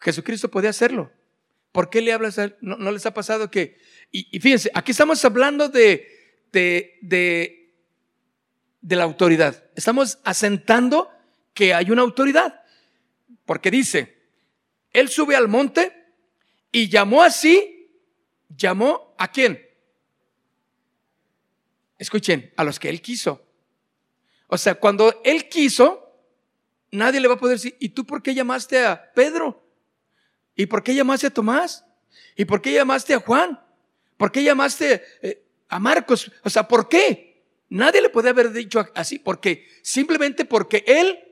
Jesucristo 0.00 0.50
podía 0.50 0.70
hacerlo. 0.70 1.12
¿Por 1.72 1.90
qué 1.90 2.00
le 2.00 2.14
hablas 2.14 2.38
a 2.38 2.44
él? 2.44 2.56
¿No, 2.62 2.90
les 2.90 3.04
ha 3.04 3.12
pasado 3.12 3.50
que... 3.50 3.76
Y, 4.10 4.40
fíjense, 4.40 4.70
aquí 4.72 4.92
estamos 4.92 5.22
hablando 5.26 5.68
de, 5.68 6.08
de, 6.52 7.70
de 8.80 8.96
la 8.96 9.04
autoridad. 9.04 9.62
Estamos 9.74 10.20
asentando 10.24 11.10
que 11.56 11.74
hay 11.74 11.90
una 11.90 12.02
autoridad. 12.02 12.62
Porque 13.44 13.72
dice, 13.72 14.16
él 14.92 15.08
sube 15.08 15.34
al 15.34 15.48
monte 15.48 15.92
y 16.70 16.88
llamó 16.88 17.22
así, 17.22 17.90
llamó 18.48 19.16
a 19.18 19.32
quién? 19.32 19.60
Escuchen, 21.98 22.52
a 22.56 22.62
los 22.62 22.78
que 22.78 22.90
él 22.90 23.00
quiso. 23.00 23.42
O 24.48 24.58
sea, 24.58 24.74
cuando 24.74 25.22
él 25.24 25.48
quiso, 25.48 26.22
nadie 26.92 27.20
le 27.20 27.26
va 27.26 27.34
a 27.34 27.38
poder 27.38 27.56
decir, 27.56 27.76
¿y 27.80 27.88
tú 27.88 28.04
por 28.04 28.22
qué 28.22 28.34
llamaste 28.34 28.84
a 28.84 29.12
Pedro? 29.14 29.66
¿Y 30.54 30.66
por 30.66 30.82
qué 30.82 30.94
llamaste 30.94 31.28
a 31.28 31.34
Tomás? 31.34 31.84
¿Y 32.36 32.44
por 32.44 32.60
qué 32.60 32.72
llamaste 32.72 33.14
a 33.14 33.20
Juan? 33.20 33.58
¿Por 34.18 34.30
qué 34.30 34.44
llamaste 34.44 35.02
eh, 35.22 35.42
a 35.68 35.78
Marcos? 35.78 36.30
O 36.44 36.50
sea, 36.50 36.68
¿por 36.68 36.88
qué? 36.88 37.44
Nadie 37.70 38.02
le 38.02 38.10
puede 38.10 38.28
haber 38.28 38.52
dicho 38.52 38.86
así, 38.94 39.18
porque 39.18 39.66
simplemente 39.82 40.44
porque 40.44 40.84
él 40.86 41.25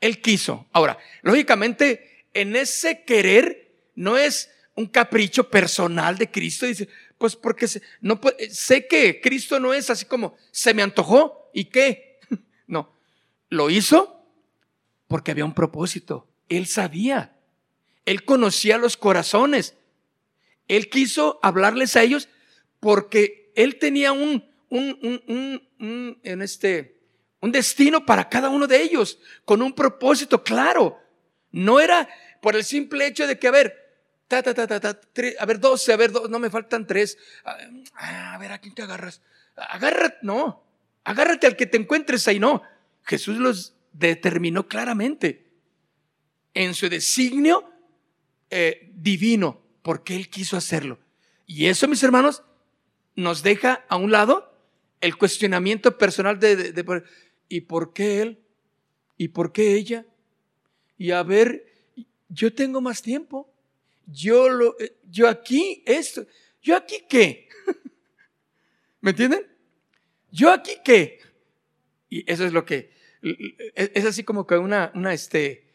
él 0.00 0.20
quiso. 0.20 0.66
Ahora, 0.72 0.98
lógicamente, 1.22 2.26
en 2.34 2.56
ese 2.56 3.04
querer 3.04 3.72
no 3.94 4.16
es 4.16 4.50
un 4.74 4.86
capricho 4.86 5.50
personal 5.50 6.16
de 6.16 6.30
Cristo. 6.30 6.66
Dice, 6.66 6.88
pues 7.18 7.36
porque 7.36 7.66
no, 8.00 8.20
sé 8.50 8.86
que 8.86 9.20
Cristo 9.20 9.60
no 9.60 9.74
es 9.74 9.90
así 9.90 10.06
como 10.06 10.36
se 10.50 10.74
me 10.74 10.82
antojó 10.82 11.50
y 11.52 11.66
qué. 11.66 12.18
No, 12.66 12.94
lo 13.48 13.68
hizo 13.68 14.24
porque 15.08 15.32
había 15.32 15.44
un 15.44 15.54
propósito. 15.54 16.28
Él 16.48 16.66
sabía. 16.66 17.36
Él 18.06 18.24
conocía 18.24 18.78
los 18.78 18.96
corazones. 18.96 19.76
Él 20.68 20.88
quiso 20.88 21.40
hablarles 21.42 21.96
a 21.96 22.02
ellos 22.04 22.28
porque 22.78 23.50
Él 23.56 23.80
tenía 23.80 24.12
un, 24.12 24.48
un, 24.68 24.98
un, 25.02 25.68
un, 25.80 26.20
en 26.22 26.42
este, 26.42 26.99
un 27.40 27.52
destino 27.52 28.04
para 28.04 28.28
cada 28.28 28.50
uno 28.50 28.66
de 28.66 28.82
ellos, 28.82 29.18
con 29.44 29.62
un 29.62 29.72
propósito 29.72 30.42
claro. 30.42 30.98
No 31.50 31.80
era 31.80 32.08
por 32.40 32.56
el 32.56 32.64
simple 32.64 33.06
hecho 33.06 33.26
de 33.26 33.38
que, 33.38 33.48
a 33.48 33.52
ver, 33.52 33.74
ta, 34.28 34.42
ta, 34.42 34.54
ta, 34.54 34.66
ta, 34.66 34.80
ta 34.80 35.00
a 35.38 35.46
ver, 35.46 35.58
doce, 35.58 35.92
a 35.92 35.96
ver, 35.96 36.12
no 36.12 36.38
me 36.38 36.50
faltan 36.50 36.86
tres. 36.86 37.18
Ah, 37.44 38.34
a 38.34 38.38
ver, 38.38 38.52
¿a 38.52 38.58
quién 38.58 38.74
te 38.74 38.82
agarras? 38.82 39.22
Agárrate, 39.56 40.18
no, 40.22 40.64
agárrate 41.04 41.46
al 41.46 41.56
que 41.56 41.66
te 41.66 41.76
encuentres 41.76 42.28
ahí, 42.28 42.38
no. 42.38 42.62
Jesús 43.02 43.38
los 43.38 43.74
determinó 43.92 44.68
claramente 44.68 45.50
en 46.54 46.74
su 46.74 46.88
designio 46.88 47.70
eh, 48.50 48.90
divino, 48.94 49.62
porque 49.82 50.16
Él 50.16 50.28
quiso 50.28 50.56
hacerlo. 50.56 50.98
Y 51.46 51.66
eso, 51.66 51.88
mis 51.88 52.02
hermanos, 52.02 52.42
nos 53.16 53.42
deja 53.42 53.84
a 53.88 53.96
un 53.96 54.12
lado 54.12 54.50
el 55.00 55.16
cuestionamiento 55.16 55.98
personal 55.98 56.38
de, 56.38 57.02
¿y 57.50 57.60
por 57.60 57.92
qué 57.92 58.22
Él? 58.22 58.38
¿Y 59.18 59.28
por 59.28 59.52
qué 59.52 59.74
ella? 59.74 60.06
Y 60.96 61.10
a 61.10 61.22
ver, 61.22 61.66
yo 62.30 62.54
tengo 62.54 62.80
más 62.80 63.02
tiempo. 63.02 63.52
Yo, 64.06 64.48
lo, 64.48 64.80
eh, 64.80 64.96
yo 65.10 65.28
aquí, 65.28 65.82
esto, 65.84 66.26
yo 66.62 66.74
aquí 66.74 67.04
qué. 67.06 67.46
¿Me 69.02 69.10
entienden? 69.10 69.46
Yo 70.32 70.50
aquí 70.50 70.72
qué. 70.82 71.20
Y 72.08 72.30
eso 72.30 72.46
es 72.46 72.54
lo 72.54 72.64
que, 72.64 72.90
es 73.74 74.04
así 74.06 74.24
como 74.24 74.46
que 74.46 74.56
una 74.56 74.90
este, 75.12 75.70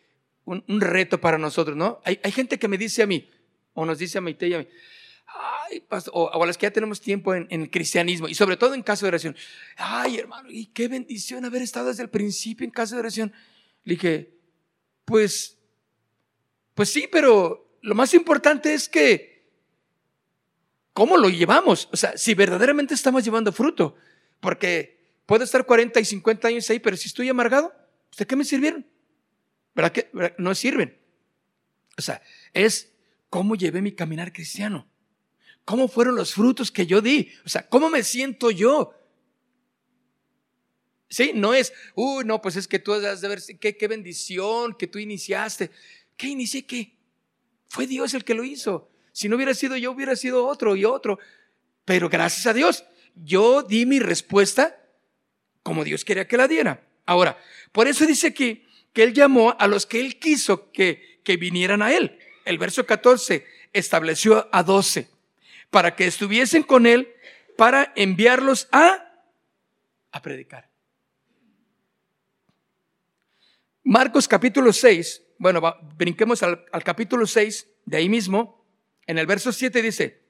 un, 0.45 0.81
reto 0.81 1.19
para 1.19 1.37
nosotros, 1.37 1.75
¿no? 1.75 2.01
Hay, 2.03 2.19
hay, 2.23 2.31
gente 2.31 2.57
que 2.57 2.67
me 2.67 2.77
dice 2.77 3.03
a 3.03 3.07
mí, 3.07 3.29
o 3.73 3.85
nos 3.85 3.99
dice 3.99 4.17
a 4.17 4.21
Maite 4.21 4.47
y 4.47 4.53
a 4.53 4.59
mí, 4.59 4.67
ay, 5.69 5.81
pastor, 5.81 6.13
o, 6.15 6.43
a 6.43 6.45
las 6.45 6.57
que 6.57 6.65
ya 6.65 6.71
tenemos 6.71 7.01
tiempo 7.01 7.33
en, 7.33 7.47
el 7.49 7.69
cristianismo, 7.69 8.27
y 8.27 8.35
sobre 8.35 8.57
todo 8.57 8.73
en 8.73 8.83
caso 8.83 9.05
de 9.05 9.09
oración, 9.09 9.35
ay, 9.77 10.17
hermano, 10.17 10.49
y 10.51 10.67
qué 10.67 10.87
bendición 10.87 11.45
haber 11.45 11.61
estado 11.61 11.87
desde 11.87 12.03
el 12.03 12.09
principio 12.09 12.65
en 12.65 12.71
caso 12.71 12.95
de 12.95 12.99
oración. 12.99 13.33
Le 13.83 13.95
dije, 13.95 14.33
pues, 15.05 15.57
pues 16.73 16.89
sí, 16.89 17.07
pero 17.11 17.77
lo 17.81 17.95
más 17.95 18.13
importante 18.13 18.73
es 18.73 18.89
que, 18.89 19.49
¿cómo 20.93 21.17
lo 21.17 21.29
llevamos? 21.29 21.89
O 21.91 21.97
sea, 21.97 22.17
si 22.17 22.33
verdaderamente 22.33 22.93
estamos 22.93 23.23
llevando 23.23 23.51
fruto, 23.51 23.95
porque 24.39 24.95
Puedo 25.25 25.43
estar 25.43 25.65
40 25.65 25.99
y 25.99 26.05
50 26.05 26.47
años 26.47 26.69
ahí, 26.69 26.79
pero 26.79 26.95
si 26.97 27.07
estoy 27.07 27.29
amargado, 27.29 27.73
¿de 28.17 28.25
qué 28.25 28.35
me 28.35 28.45
sirvieron? 28.45 28.85
¿Verdad 29.73 29.91
que 29.91 30.11
no 30.37 30.53
sirven? 30.53 30.97
O 31.97 32.01
sea, 32.01 32.21
es 32.53 32.93
cómo 33.29 33.55
llevé 33.55 33.81
mi 33.81 33.91
caminar 33.91 34.31
cristiano. 34.31 34.87
¿Cómo 35.65 35.87
fueron 35.87 36.15
los 36.15 36.35
frutos 36.35 36.71
que 36.71 36.85
yo 36.85 37.01
di? 37.01 37.31
O 37.43 37.49
sea, 37.49 37.67
¿cómo 37.67 37.89
me 37.89 38.03
siento 38.03 38.51
yo? 38.51 38.93
Sí, 41.09 41.31
no 41.33 41.55
es, 41.55 41.73
uy, 41.95 42.23
no, 42.23 42.39
pues 42.39 42.55
es 42.55 42.67
que 42.67 42.77
tú 42.77 42.93
has 42.93 43.21
de 43.21 43.27
ver, 43.27 43.41
qué, 43.59 43.87
bendición 43.87 44.75
que 44.75 44.85
tú 44.85 44.99
iniciaste. 44.99 45.71
¿Qué 46.15 46.27
inicié 46.27 46.65
qué? 46.65 46.95
Fue 47.67 47.87
Dios 47.87 48.13
el 48.13 48.23
que 48.23 48.35
lo 48.35 48.43
hizo. 48.43 48.89
Si 49.11 49.27
no 49.27 49.35
hubiera 49.35 49.55
sido 49.55 49.75
yo, 49.75 49.91
hubiera 49.91 50.15
sido 50.15 50.45
otro 50.45 50.75
y 50.75 50.85
otro. 50.85 51.17
Pero 51.83 52.09
gracias 52.09 52.45
a 52.45 52.53
Dios, 52.53 52.85
yo 53.15 53.63
di 53.63 53.85
mi 53.87 53.99
respuesta 53.99 54.79
como 55.63 55.83
Dios 55.83 56.05
quería 56.05 56.27
que 56.27 56.37
la 56.37 56.47
diera. 56.47 56.87
Ahora, 57.07 57.39
por 57.71 57.87
eso 57.87 58.05
dice 58.05 58.27
aquí 58.27 58.67
que 58.93 59.01
Él 59.01 59.13
llamó 59.13 59.55
a 59.57 59.67
los 59.67 59.87
que 59.87 59.99
Él 59.99 60.19
quiso 60.19 60.71
que, 60.71 61.21
que 61.23 61.37
vinieran 61.37 61.81
a 61.81 61.91
Él. 61.91 62.19
El 62.45 62.59
verso 62.59 62.85
14 62.85 63.45
estableció 63.73 64.47
a 64.51 64.61
12 64.61 65.14
para 65.69 65.95
que 65.95 66.07
estuviesen 66.07 66.63
con 66.63 66.85
Él 66.85 67.13
para 67.57 67.93
enviarlos 67.95 68.67
a, 68.71 69.11
a 70.11 70.21
predicar. 70.21 70.69
Marcos 73.83 74.27
capítulo 74.27 74.73
6, 74.73 75.21
bueno, 75.37 75.61
brinquemos 75.95 76.41
al, 76.43 76.65
al 76.71 76.83
capítulo 76.83 77.27
6, 77.27 77.67
de 77.85 77.97
ahí 77.97 78.09
mismo, 78.09 78.65
en 79.05 79.17
el 79.17 79.27
verso 79.27 79.51
7 79.51 79.81
dice, 79.81 80.23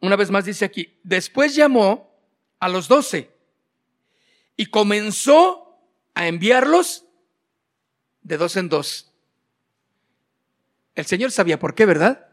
una 0.00 0.16
vez 0.16 0.30
más 0.30 0.44
dice 0.44 0.64
aquí, 0.64 0.98
después 1.02 1.54
llamó 1.54 2.14
a 2.58 2.68
los 2.68 2.88
doce 2.88 3.30
y 4.56 4.66
comenzó 4.66 5.80
a 6.14 6.26
enviarlos 6.28 7.06
de 8.22 8.36
dos 8.36 8.56
en 8.56 8.68
dos. 8.68 9.12
El 10.94 11.06
Señor 11.06 11.30
sabía 11.30 11.58
por 11.58 11.74
qué, 11.74 11.86
¿verdad? 11.86 12.25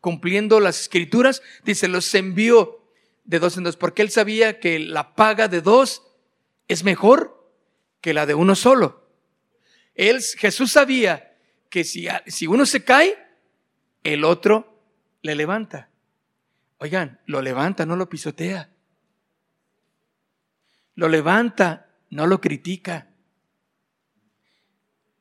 Cumpliendo 0.00 0.60
las 0.60 0.80
escrituras, 0.80 1.42
dice, 1.64 1.88
los 1.88 2.14
envió 2.14 2.82
de 3.24 3.38
dos 3.38 3.56
en 3.56 3.64
dos, 3.64 3.76
porque 3.76 4.02
Él 4.02 4.10
sabía 4.10 4.60
que 4.60 4.78
la 4.78 5.14
paga 5.14 5.48
de 5.48 5.60
dos 5.60 6.02
es 6.68 6.84
mejor 6.84 7.52
que 8.00 8.14
la 8.14 8.26
de 8.26 8.34
uno 8.34 8.54
solo. 8.54 9.08
Él, 9.94 10.22
Jesús 10.22 10.72
sabía 10.72 11.36
que 11.68 11.84
si, 11.84 12.08
si 12.26 12.46
uno 12.46 12.66
se 12.66 12.84
cae, 12.84 13.18
el 14.02 14.24
otro 14.24 14.82
le 15.22 15.34
levanta. 15.34 15.90
Oigan, 16.78 17.20
lo 17.26 17.42
levanta, 17.42 17.84
no 17.84 17.96
lo 17.96 18.08
pisotea 18.08 18.70
lo 21.00 21.08
levanta, 21.08 21.88
no 22.10 22.26
lo 22.26 22.42
critica. 22.42 23.08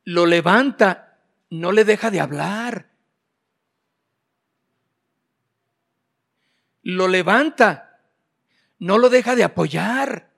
Lo 0.04 0.26
levanta, 0.26 1.20
no 1.50 1.72
le 1.72 1.86
deja 1.86 2.12
de 2.12 2.20
hablar. 2.20 2.89
Lo 6.82 7.08
levanta, 7.08 8.02
no 8.80 8.98
lo 8.98 9.10
deja 9.10 9.36
de 9.36 9.44
apoyar. 9.44 10.32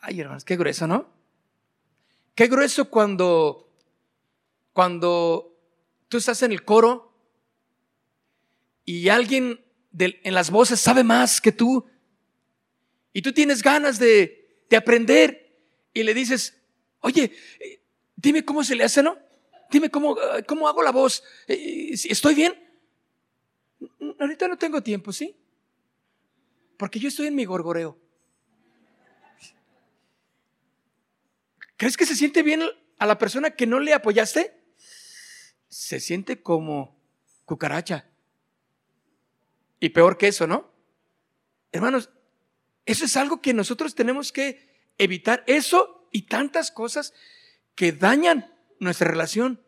Ay, 0.00 0.20
hermanos, 0.20 0.44
qué 0.44 0.56
grueso, 0.56 0.86
¿no? 0.86 1.12
Qué 2.34 2.46
grueso 2.46 2.88
cuando, 2.88 3.70
cuando 4.72 5.58
tú 6.08 6.18
estás 6.18 6.42
en 6.42 6.52
el 6.52 6.64
coro 6.64 7.12
y 8.84 9.08
alguien 9.08 9.64
en 9.98 10.34
las 10.34 10.50
voces 10.50 10.80
sabe 10.80 11.02
más 11.02 11.40
que 11.40 11.52
tú 11.52 11.86
y 13.12 13.22
tú 13.22 13.32
tienes 13.32 13.62
ganas 13.62 13.98
de, 13.98 14.64
aprender 14.76 15.58
y 15.92 16.02
le 16.02 16.14
dices, 16.14 16.56
oye, 17.00 17.32
eh, 17.58 17.82
dime 18.14 18.44
cómo 18.44 18.62
se 18.62 18.76
le 18.76 18.84
hace, 18.84 19.02
¿no? 19.02 19.18
Dime 19.70 19.90
cómo, 19.90 20.16
eh, 20.16 20.44
cómo 20.46 20.68
hago 20.68 20.82
la 20.82 20.92
voz. 20.92 21.24
Eh, 21.48 21.90
¿Estoy 21.92 22.34
bien? 22.34 22.67
Ahorita 24.18 24.48
no 24.48 24.56
tengo 24.56 24.82
tiempo, 24.82 25.12
¿sí? 25.12 25.36
Porque 26.76 26.98
yo 26.98 27.08
estoy 27.08 27.26
en 27.26 27.34
mi 27.34 27.44
gorgoreo. 27.44 27.98
¿Crees 31.76 31.96
que 31.96 32.06
se 32.06 32.16
siente 32.16 32.42
bien 32.42 32.62
a 32.98 33.06
la 33.06 33.18
persona 33.18 33.50
que 33.50 33.66
no 33.66 33.80
le 33.80 33.94
apoyaste? 33.94 34.60
Se 35.68 36.00
siente 36.00 36.42
como 36.42 37.00
cucaracha. 37.44 38.06
Y 39.80 39.90
peor 39.90 40.18
que 40.18 40.28
eso, 40.28 40.46
¿no? 40.46 40.72
Hermanos, 41.70 42.10
eso 42.84 43.04
es 43.04 43.16
algo 43.16 43.40
que 43.40 43.54
nosotros 43.54 43.94
tenemos 43.94 44.32
que 44.32 44.68
evitar. 44.98 45.44
Eso 45.46 46.08
y 46.10 46.22
tantas 46.22 46.70
cosas 46.70 47.14
que 47.74 47.92
dañan 47.92 48.52
nuestra 48.80 49.08
relación. 49.08 49.62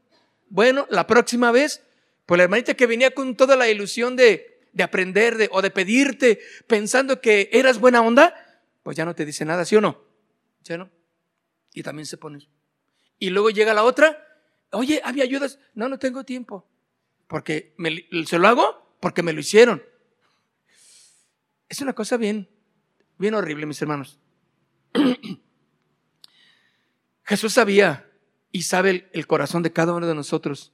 Bueno, 0.48 0.86
la 0.90 1.06
próxima 1.06 1.52
vez, 1.52 1.82
pues 2.30 2.38
la 2.38 2.44
hermanita 2.44 2.74
que 2.74 2.86
venía 2.86 3.10
con 3.10 3.34
toda 3.34 3.56
la 3.56 3.68
ilusión 3.68 4.14
de, 4.14 4.68
de 4.72 4.84
aprender 4.84 5.36
de, 5.36 5.48
o 5.50 5.62
de 5.62 5.72
pedirte 5.72 6.38
pensando 6.68 7.20
que 7.20 7.50
eras 7.52 7.80
buena 7.80 8.02
onda, 8.02 8.36
pues 8.84 8.96
ya 8.96 9.04
no 9.04 9.16
te 9.16 9.24
dice 9.24 9.44
nada, 9.44 9.64
¿sí 9.64 9.74
o 9.74 9.80
no? 9.80 10.00
¿Sí 10.62 10.78
no? 10.78 10.88
Y 11.74 11.82
también 11.82 12.06
se 12.06 12.18
pone. 12.18 12.48
Y 13.18 13.30
luego 13.30 13.50
llega 13.50 13.74
la 13.74 13.82
otra, 13.82 14.24
oye, 14.70 15.00
¿había 15.02 15.24
ayudas? 15.24 15.58
No, 15.74 15.88
no 15.88 15.98
tengo 15.98 16.22
tiempo. 16.22 16.70
Porque 17.26 17.74
me, 17.78 18.06
se 18.24 18.38
lo 18.38 18.46
hago 18.46 18.94
porque 19.00 19.24
me 19.24 19.32
lo 19.32 19.40
hicieron. 19.40 19.82
Es 21.68 21.80
una 21.80 21.94
cosa 21.94 22.16
bien, 22.16 22.48
Bien 23.18 23.34
horrible, 23.34 23.66
mis 23.66 23.82
hermanos. 23.82 24.18
Jesús 27.24 27.52
sabía 27.52 28.10
y 28.50 28.62
sabe 28.62 29.10
el, 29.12 29.26
corazón 29.26 29.62
de 29.62 29.74
cada 29.74 29.92
uno 29.92 30.06
de 30.06 30.14
nosotros. 30.14 30.72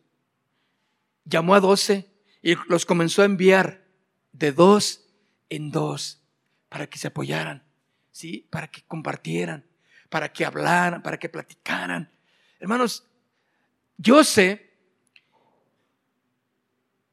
Llamó 1.26 1.54
a 1.54 1.60
doce 1.60 2.10
y 2.40 2.54
los 2.68 2.86
comenzó 2.86 3.20
a 3.20 3.26
enviar 3.26 3.84
de 4.32 4.52
dos 4.52 5.04
en 5.50 5.70
dos 5.70 6.22
para 6.68 6.86
que 6.88 6.98
se 6.98 7.08
apoyaran, 7.08 7.64
¿sí? 8.10 8.46
Para 8.50 8.68
que 8.68 8.82
compartieran, 8.82 9.66
para 10.08 10.32
que 10.32 10.44
hablaran, 10.44 11.02
para 11.02 11.18
que 11.18 11.28
platicaran. 11.28 12.10
Hermanos, 12.60 13.06
yo 13.98 14.24
sé 14.24 14.72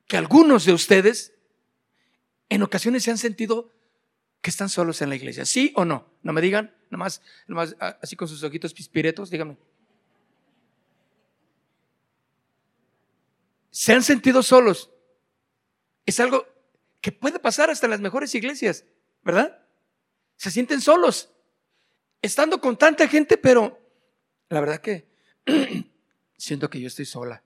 que 0.07 0.17
algunos 0.17 0.65
de 0.65 0.73
ustedes 0.73 1.33
en 2.49 2.61
ocasiones 2.61 3.03
se 3.03 3.11
han 3.11 3.17
sentido 3.17 3.71
que 4.41 4.49
están 4.49 4.69
solos 4.69 5.01
en 5.01 5.09
la 5.09 5.15
iglesia. 5.15 5.45
¿Sí 5.45 5.73
o 5.75 5.85
no? 5.85 6.05
No 6.21 6.33
me 6.33 6.41
digan, 6.41 6.75
nomás, 6.89 7.21
nomás 7.47 7.75
así 7.79 8.15
con 8.15 8.27
sus 8.27 8.43
ojitos 8.43 8.73
pispiretos, 8.73 9.29
díganme. 9.29 9.57
Se 13.73 13.91
han 13.91 14.03
sentido 14.03 14.43
solos. 14.43 14.91
Es 16.05 16.19
algo 16.19 16.47
que 17.01 17.11
puede 17.11 17.39
pasar 17.39 17.71
hasta 17.71 17.87
en 17.87 17.91
las 17.91 18.01
mejores 18.01 18.33
iglesias, 18.35 18.85
¿verdad? 19.23 19.65
Se 20.37 20.51
sienten 20.51 20.79
solos, 20.79 21.31
estando 22.21 22.61
con 22.61 22.77
tanta 22.77 23.07
gente, 23.07 23.35
pero 23.35 23.81
la 24.49 24.61
verdad 24.61 24.79
que 24.79 25.07
siento 26.37 26.69
que 26.69 26.79
yo 26.79 26.87
estoy 26.87 27.05
sola. 27.05 27.43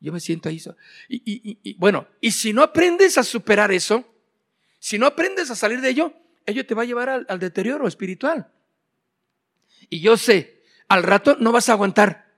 Yo 0.00 0.14
me 0.14 0.20
siento 0.20 0.48
ahí. 0.48 0.58
sola. 0.58 0.78
Y, 1.08 1.74
bueno, 1.74 2.08
y 2.22 2.30
si 2.30 2.54
no 2.54 2.62
aprendes 2.62 3.18
a 3.18 3.22
superar 3.22 3.70
eso, 3.70 4.10
si 4.78 4.98
no 4.98 5.06
aprendes 5.06 5.50
a 5.50 5.54
salir 5.56 5.82
de 5.82 5.90
ello, 5.90 6.14
ello 6.46 6.64
te 6.64 6.74
va 6.74 6.82
a 6.82 6.86
llevar 6.86 7.10
al, 7.10 7.26
al 7.28 7.38
deterioro 7.38 7.86
espiritual. 7.86 8.50
Y 9.90 10.00
yo 10.00 10.16
sé, 10.16 10.62
al 10.88 11.02
rato 11.02 11.36
no 11.38 11.52
vas 11.52 11.68
a 11.68 11.72
aguantar 11.72 12.32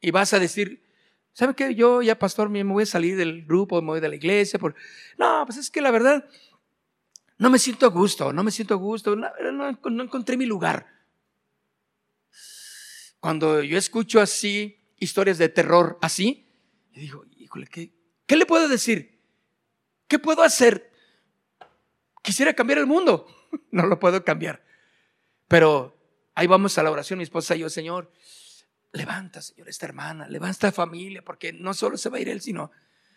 y 0.00 0.10
vas 0.10 0.32
a 0.32 0.38
decir, 0.38 0.89
¿sabe 1.32 1.54
qué? 1.54 1.74
Yo 1.74 2.02
ya, 2.02 2.18
pastor, 2.18 2.48
me 2.48 2.62
voy 2.64 2.82
a 2.82 2.86
salir 2.86 3.16
del 3.16 3.44
grupo, 3.44 3.80
me 3.80 3.88
voy 3.88 4.00
de 4.00 4.08
la 4.08 4.16
iglesia. 4.16 4.58
Por... 4.58 4.74
No, 5.18 5.44
pues 5.46 5.58
es 5.58 5.70
que 5.70 5.80
la 5.80 5.90
verdad, 5.90 6.24
no 7.38 7.48
me 7.48 7.58
siento 7.58 7.86
a 7.86 7.88
gusto, 7.88 8.32
no 8.32 8.42
me 8.42 8.50
siento 8.50 8.74
a 8.74 8.76
gusto, 8.76 9.16
no, 9.16 9.30
no, 9.52 10.02
encontré 10.02 10.36
mi 10.36 10.46
lugar. 10.46 10.86
Cuando 13.18 13.62
yo 13.62 13.78
escucho 13.78 14.20
así, 14.20 14.78
historias 14.98 15.38
de 15.38 15.48
terror 15.48 15.98
así, 16.02 16.46
yo 16.92 17.00
digo, 17.00 17.24
híjole, 17.38 17.66
¿qué, 17.66 17.92
¿qué 18.26 18.36
le 18.36 18.46
puedo 18.46 18.68
decir? 18.68 19.20
¿Qué 20.06 20.18
puedo 20.18 20.42
hacer? 20.42 20.92
Quisiera 22.22 22.52
cambiar 22.52 22.80
el 22.80 22.86
mundo, 22.86 23.26
no 23.70 23.86
lo 23.86 23.98
puedo 23.98 24.24
cambiar. 24.24 24.62
Pero 25.48 25.96
ahí 26.34 26.46
vamos 26.46 26.76
a 26.76 26.82
la 26.82 26.90
oración, 26.90 27.18
mi 27.18 27.24
esposa 27.24 27.56
y 27.56 27.60
yo, 27.60 27.70
Señor, 27.70 28.12
Levanta, 28.92 29.40
Señor, 29.40 29.68
esta 29.68 29.86
hermana, 29.86 30.26
levanta 30.28 30.50
esta 30.68 30.72
familia, 30.72 31.22
porque 31.22 31.52
no 31.52 31.74
solo 31.74 31.96
se 31.96 32.08
va 32.08 32.18
a 32.18 32.20
ir 32.20 32.28
él, 32.28 32.40
sino 32.40 32.72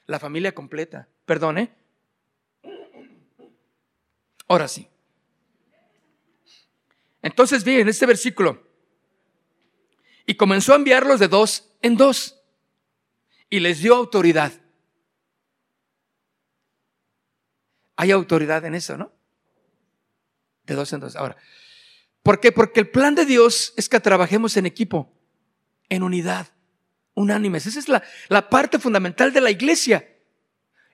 la 0.05 0.19
familia 0.19 0.53
completa. 0.53 1.07
Perdone. 1.25 1.73
Ahora 4.47 4.67
sí. 4.67 4.87
Entonces, 7.23 7.63
bien, 7.63 7.81
en 7.81 7.89
este 7.89 8.05
versículo, 8.05 8.67
y 10.25 10.35
comenzó 10.35 10.73
a 10.73 10.75
enviarlos 10.75 11.19
de 11.19 11.27
dos 11.27 11.71
en 11.81 11.97
dos, 11.97 12.39
y 13.49 13.59
les 13.59 13.79
dio 13.79 13.95
autoridad. 13.95 14.51
Hay 17.95 18.11
autoridad 18.11 18.63
en 18.65 18.75
eso, 18.75 18.97
¿no? 18.97 19.11
De 20.65 20.75
dos 20.75 20.91
en 20.93 20.99
dos. 20.99 21.15
Ahora, 21.15 21.37
¿por 22.21 22.39
qué? 22.39 22.51
Porque 22.51 22.81
el 22.81 22.89
plan 22.89 23.15
de 23.15 23.25
Dios 23.25 23.73
es 23.77 23.89
que 23.89 23.99
trabajemos 23.99 24.57
en 24.57 24.65
equipo 24.65 25.12
en 25.89 26.03
unidad, 26.03 26.47
unánimes. 27.13 27.65
Esa 27.65 27.79
es 27.79 27.89
la, 27.89 28.03
la 28.29 28.49
parte 28.49 28.79
fundamental 28.79 29.33
de 29.33 29.41
la 29.41 29.51
iglesia, 29.51 30.07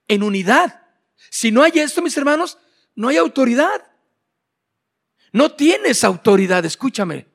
en 0.07 0.23
unidad. 0.23 0.81
Si 1.29 1.51
no 1.51 1.63
hay 1.63 1.71
esto, 1.75 2.01
mis 2.01 2.17
hermanos, 2.17 2.57
no 2.95 3.07
hay 3.07 3.17
autoridad. 3.17 3.85
No 5.31 5.51
tienes 5.51 6.03
autoridad, 6.03 6.65
escúchame. 6.65 7.27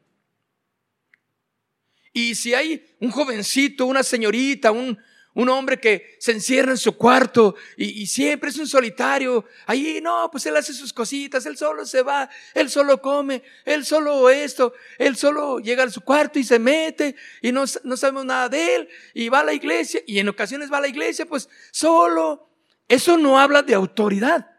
Y 2.12 2.34
si 2.34 2.54
hay 2.54 2.84
un 3.00 3.10
jovencito, 3.10 3.86
una 3.86 4.02
señorita, 4.02 4.70
un, 4.70 4.98
un 5.34 5.48
hombre 5.48 5.80
que 5.80 6.16
se 6.20 6.32
encierra 6.32 6.70
en 6.70 6.78
su 6.78 6.96
cuarto 6.96 7.56
y, 7.76 8.06
siempre 8.06 8.50
es 8.50 8.58
un 8.58 8.68
solitario. 8.68 9.44
Ahí 9.66 10.00
no, 10.00 10.28
pues 10.30 10.46
él 10.46 10.56
hace 10.56 10.72
sus 10.72 10.92
cositas, 10.92 11.44
él 11.46 11.56
solo 11.56 11.84
se 11.84 12.02
va, 12.02 12.30
él 12.54 12.70
solo 12.70 13.00
come, 13.00 13.42
él 13.64 13.84
solo 13.84 14.30
esto, 14.30 14.72
él 14.96 15.16
solo 15.16 15.58
llega 15.58 15.82
a 15.82 15.90
su 15.90 16.02
cuarto 16.02 16.38
y 16.38 16.44
se 16.44 16.58
mete 16.58 17.16
y 17.42 17.50
no, 17.50 17.64
no 17.82 17.96
sabemos 17.96 18.24
nada 18.24 18.48
de 18.48 18.76
él 18.76 18.88
y 19.12 19.28
va 19.28 19.40
a 19.40 19.44
la 19.44 19.52
iglesia 19.52 20.00
y 20.06 20.20
en 20.20 20.28
ocasiones 20.28 20.72
va 20.72 20.78
a 20.78 20.82
la 20.82 20.88
iglesia 20.88 21.26
pues 21.26 21.48
solo. 21.72 22.48
Eso 22.86 23.18
no 23.18 23.38
habla 23.38 23.62
de 23.62 23.74
autoridad. 23.74 24.50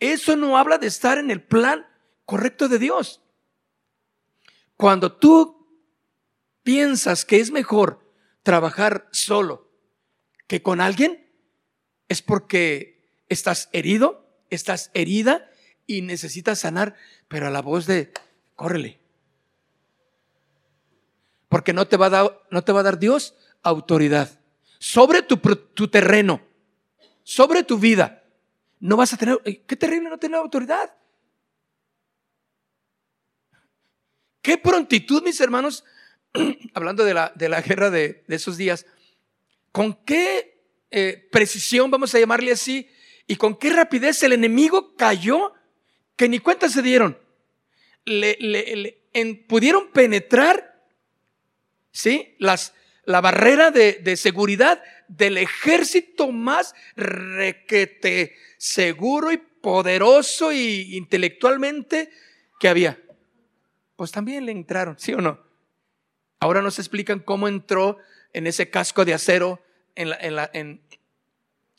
Eso 0.00 0.34
no 0.34 0.58
habla 0.58 0.78
de 0.78 0.88
estar 0.88 1.18
en 1.18 1.30
el 1.30 1.42
plan 1.42 1.86
correcto 2.24 2.68
de 2.68 2.78
Dios. 2.78 3.20
Cuando 4.76 5.12
tú 5.12 5.68
piensas 6.64 7.24
que 7.24 7.38
es 7.38 7.52
mejor 7.52 8.00
trabajar 8.42 9.08
solo 9.12 9.63
con 10.62 10.80
alguien 10.80 11.24
es 12.08 12.22
porque 12.22 13.22
estás 13.28 13.68
herido, 13.72 14.26
estás 14.50 14.90
herida 14.94 15.50
y 15.86 16.02
necesitas 16.02 16.60
sanar, 16.60 16.94
pero 17.28 17.46
a 17.46 17.50
la 17.50 17.62
voz 17.62 17.86
de, 17.86 18.12
córrele. 18.54 19.00
Porque 21.48 21.72
no 21.72 21.86
te 21.86 21.96
va 21.96 22.06
a 22.06 22.10
dar, 22.10 22.42
no 22.50 22.62
te 22.62 22.72
va 22.72 22.80
a 22.80 22.84
dar 22.84 22.98
Dios 22.98 23.34
autoridad 23.62 24.40
sobre 24.78 25.22
tu, 25.22 25.38
terreno, 25.88 26.42
sobre 27.22 27.62
tu 27.62 27.78
vida. 27.78 28.24
No 28.80 28.96
vas 28.96 29.12
a 29.12 29.16
tener, 29.16 29.40
qué 29.66 29.76
terrible 29.76 30.10
no 30.10 30.18
tener 30.18 30.38
autoridad. 30.38 30.94
Qué 34.42 34.58
prontitud, 34.58 35.22
mis 35.22 35.40
hermanos, 35.40 35.84
hablando 36.74 37.04
de 37.04 37.14
la, 37.14 37.32
de 37.34 37.48
la 37.48 37.62
guerra 37.62 37.88
de 37.88 38.24
esos 38.28 38.58
días, 38.58 38.84
con 39.74 40.04
qué 40.04 40.62
eh, 40.92 41.28
precisión, 41.32 41.90
vamos 41.90 42.14
a 42.14 42.20
llamarle 42.20 42.52
así, 42.52 42.88
y 43.26 43.34
con 43.34 43.56
qué 43.56 43.70
rapidez 43.70 44.22
el 44.22 44.32
enemigo 44.32 44.94
cayó, 44.94 45.52
que 46.14 46.28
ni 46.28 46.38
cuenta 46.38 46.68
se 46.68 46.80
dieron. 46.80 47.18
Le, 48.04 49.02
pudieron 49.48 49.90
penetrar, 49.90 50.80
¿sí? 51.90 52.36
Las, 52.38 52.72
la 53.04 53.20
barrera 53.20 53.72
de, 53.72 53.94
de, 53.94 54.16
seguridad 54.16 54.80
del 55.08 55.38
ejército 55.38 56.30
más 56.30 56.72
requete 56.94 58.36
seguro 58.56 59.32
y 59.32 59.38
poderoso 59.38 60.52
y 60.52 60.96
intelectualmente 60.96 62.10
que 62.60 62.68
había. 62.68 63.02
Pues 63.96 64.12
también 64.12 64.46
le 64.46 64.52
entraron, 64.52 64.96
¿sí 65.00 65.14
o 65.14 65.20
no? 65.20 65.44
Ahora 66.38 66.62
nos 66.62 66.78
explican 66.78 67.18
cómo 67.18 67.48
entró 67.48 67.98
en 68.32 68.46
ese 68.46 68.70
casco 68.70 69.04
de 69.04 69.14
acero 69.14 69.63
en, 69.94 70.34
la, 70.36 70.50
en, 70.52 70.80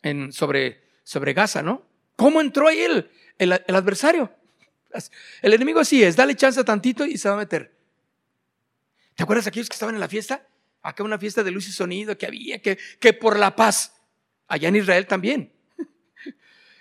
en, 0.02 0.32
sobre, 0.32 0.82
sobre 1.04 1.34
Gaza, 1.34 1.62
¿no? 1.62 1.86
¿Cómo 2.16 2.42
entró 2.42 2.68
ahí 2.68 2.80
el, 2.80 3.12
el, 3.38 3.76
adversario? 3.76 4.32
El 5.42 5.54
enemigo 5.54 5.80
así 5.80 6.04
es, 6.04 6.16
dale 6.16 6.36
chance 6.36 6.64
tantito 6.64 7.06
y 7.06 7.18
se 7.18 7.28
va 7.28 7.36
a 7.36 7.40
meter. 7.40 7.76
¿Te 9.16 9.24
acuerdas 9.24 9.48
aquellos 9.48 9.70
que 9.70 9.74
estaban 9.76 9.96
en 9.96 10.02
la 10.02 10.08
fiesta? 10.08 10.48
Acá 10.82 11.04
una 11.04 11.18
fiesta 11.18 11.44
de 11.44 11.52
luz 11.52 11.68
y 11.68 11.72
sonido 11.72 12.18
que 12.18 12.26
había, 12.26 12.62
que, 12.62 12.78
que 13.00 13.14
por 13.14 13.38
la 13.38 13.56
paz. 13.56 13.94
Allá 14.48 14.70
en 14.70 14.76
Israel 14.78 15.08
también. 15.08 15.52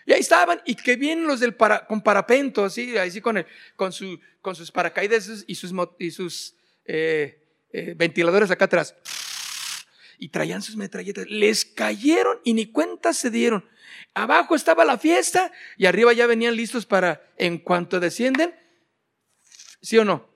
Y 0.07 0.13
ahí 0.13 0.21
estaban, 0.21 0.61
y 0.67 0.75
que 0.75 0.97
vienen 0.97 1.27
los 1.27 1.41
del 1.41 1.55
para, 1.55 1.87
con 1.87 2.03
parapento, 2.03 2.63
así, 2.63 2.95
así 2.99 3.23
con, 3.23 3.39
el, 3.39 3.47
con, 3.75 3.91
su, 3.91 4.21
con 4.43 4.55
sus 4.55 4.71
paracaídas 4.71 5.45
y 5.47 5.55
sus, 5.55 5.73
y 5.99 6.11
sus 6.11 6.55
eh, 6.85 7.43
eh, 7.73 7.95
ventiladores 7.97 8.51
acá 8.51 8.67
atrás 8.67 8.95
y 10.19 10.29
traían 10.29 10.63
sus 10.63 10.77
metralletas. 10.77 11.27
Les 11.29 11.65
cayeron 11.65 12.39
y 12.45 12.55
ni 12.55 12.67
cuenta 12.67 13.13
se 13.13 13.31
dieron. 13.31 13.65
Abajo 14.15 14.55
estaba 14.55 14.85
la 14.85 14.99
fiesta 14.99 15.51
y 15.77 15.87
arriba 15.87 16.13
ya 16.13 16.27
venían 16.27 16.57
listos 16.57 16.87
para, 16.87 17.33
en 17.37 17.59
cuanto 17.59 18.01
descienden, 18.01 18.55
¿sí 19.83 19.99
o 19.99 20.05
no? 20.05 20.29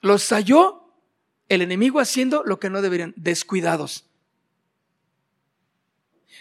Los 0.00 0.28
halló 0.30 0.94
el 1.48 1.62
enemigo 1.62 2.00
haciendo 2.00 2.42
lo 2.44 2.58
que 2.58 2.70
no 2.70 2.80
deberían, 2.80 3.12
descuidados. 3.16 4.06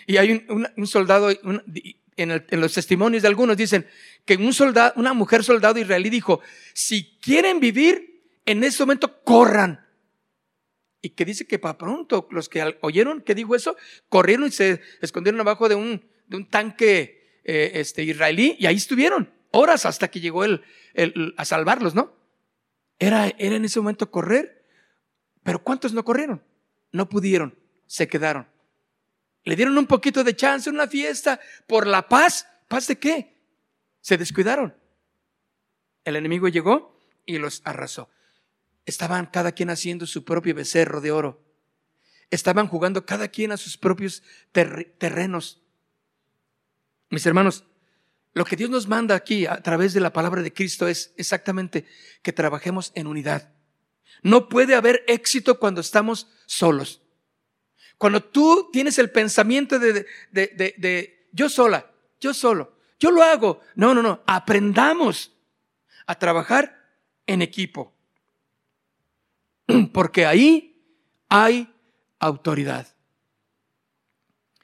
Y 0.07 0.17
hay 0.17 0.45
un, 0.47 0.87
soldado, 0.87 1.29
en, 1.29 1.91
en, 2.15 2.61
los 2.61 2.73
testimonios 2.73 3.21
de 3.21 3.27
algunos 3.27 3.57
dicen 3.57 3.87
que 4.25 4.35
un 4.35 4.53
soldado, 4.53 4.93
una 4.95 5.13
mujer 5.13 5.43
soldado 5.43 5.79
israelí 5.79 6.09
dijo, 6.09 6.41
si 6.73 7.17
quieren 7.19 7.59
vivir, 7.59 8.23
en 8.45 8.63
ese 8.63 8.81
momento 8.83 9.21
corran 9.23 9.85
y 11.01 11.11
que 11.11 11.25
dice 11.25 11.47
que 11.47 11.59
para 11.59 11.77
pronto 11.77 12.27
los 12.31 12.49
que 12.49 12.77
oyeron 12.81 13.21
que 13.21 13.35
dijo 13.35 13.55
eso, 13.55 13.77
corrieron 14.09 14.47
y 14.47 14.51
se 14.51 14.81
escondieron 15.01 15.39
abajo 15.39 15.69
de 15.69 15.75
un, 15.75 16.05
de 16.27 16.37
un 16.37 16.49
tanque 16.49 17.41
eh, 17.43 17.71
este, 17.75 18.03
israelí 18.03 18.55
y 18.59 18.65
ahí 18.65 18.75
estuvieron 18.75 19.31
horas 19.51 19.85
hasta 19.85 20.09
que 20.09 20.19
llegó 20.19 20.43
el, 20.43 20.63
el, 20.93 21.33
a 21.37 21.45
salvarlos, 21.45 21.95
¿no? 21.95 22.13
Era, 22.99 23.27
era 23.37 23.55
en 23.55 23.65
ese 23.65 23.79
momento 23.79 24.11
correr, 24.11 24.65
pero 25.43 25.63
¿cuántos 25.63 25.93
no 25.93 26.03
corrieron? 26.03 26.43
No 26.91 27.07
pudieron, 27.07 27.57
se 27.87 28.07
quedaron. 28.07 28.47
Le 29.45 29.55
dieron 29.55 29.77
un 29.77 29.87
poquito 29.87 30.23
de 30.23 30.35
chance, 30.35 30.69
una 30.69 30.87
fiesta 30.87 31.39
por 31.65 31.87
la 31.87 32.07
paz. 32.07 32.47
¿Paz 32.67 32.87
de 32.87 32.99
qué? 32.99 33.35
Se 34.01 34.17
descuidaron. 34.17 34.75
El 36.03 36.17
enemigo 36.17 36.49
llegó 36.49 36.99
y 37.25 37.37
los 37.37 37.61
arrasó. 37.63 38.09
Estaban 38.89 39.27
cada 39.27 39.51
quien 39.51 39.69
haciendo 39.69 40.07
su 40.07 40.25
propio 40.25 40.55
becerro 40.55 40.99
de 40.99 41.11
oro. 41.11 41.45
Estaban 42.31 42.67
jugando 42.67 43.05
cada 43.05 43.27
quien 43.27 43.51
a 43.51 43.57
sus 43.57 43.77
propios 43.77 44.23
terrenos. 44.51 45.61
Mis 47.11 47.23
hermanos, 47.27 47.65
lo 48.33 48.45
que 48.45 48.55
Dios 48.55 48.71
nos 48.71 48.87
manda 48.87 49.13
aquí 49.13 49.45
a 49.45 49.61
través 49.61 49.93
de 49.93 49.99
la 49.99 50.11
palabra 50.11 50.41
de 50.41 50.51
Cristo 50.51 50.87
es 50.87 51.13
exactamente 51.17 51.85
que 52.23 52.33
trabajemos 52.33 52.91
en 52.95 53.05
unidad. 53.05 53.53
No 54.23 54.49
puede 54.49 54.73
haber 54.73 55.03
éxito 55.07 55.59
cuando 55.59 55.81
estamos 55.81 56.27
solos. 56.47 57.03
Cuando 57.99 58.23
tú 58.23 58.69
tienes 58.73 58.97
el 58.97 59.11
pensamiento 59.11 59.77
de, 59.77 60.07
de, 60.31 61.29
yo 61.31 61.47
sola, 61.47 61.91
yo 62.19 62.33
solo, 62.33 62.75
yo 62.99 63.11
lo 63.11 63.21
hago. 63.21 63.61
No, 63.75 63.93
no, 63.93 64.01
no. 64.01 64.23
Aprendamos 64.25 65.31
a 66.07 66.15
trabajar 66.15 66.75
en 67.27 67.43
equipo. 67.43 67.98
Porque 69.93 70.25
ahí 70.25 70.75
hay 71.27 71.73
autoridad. 72.19 72.87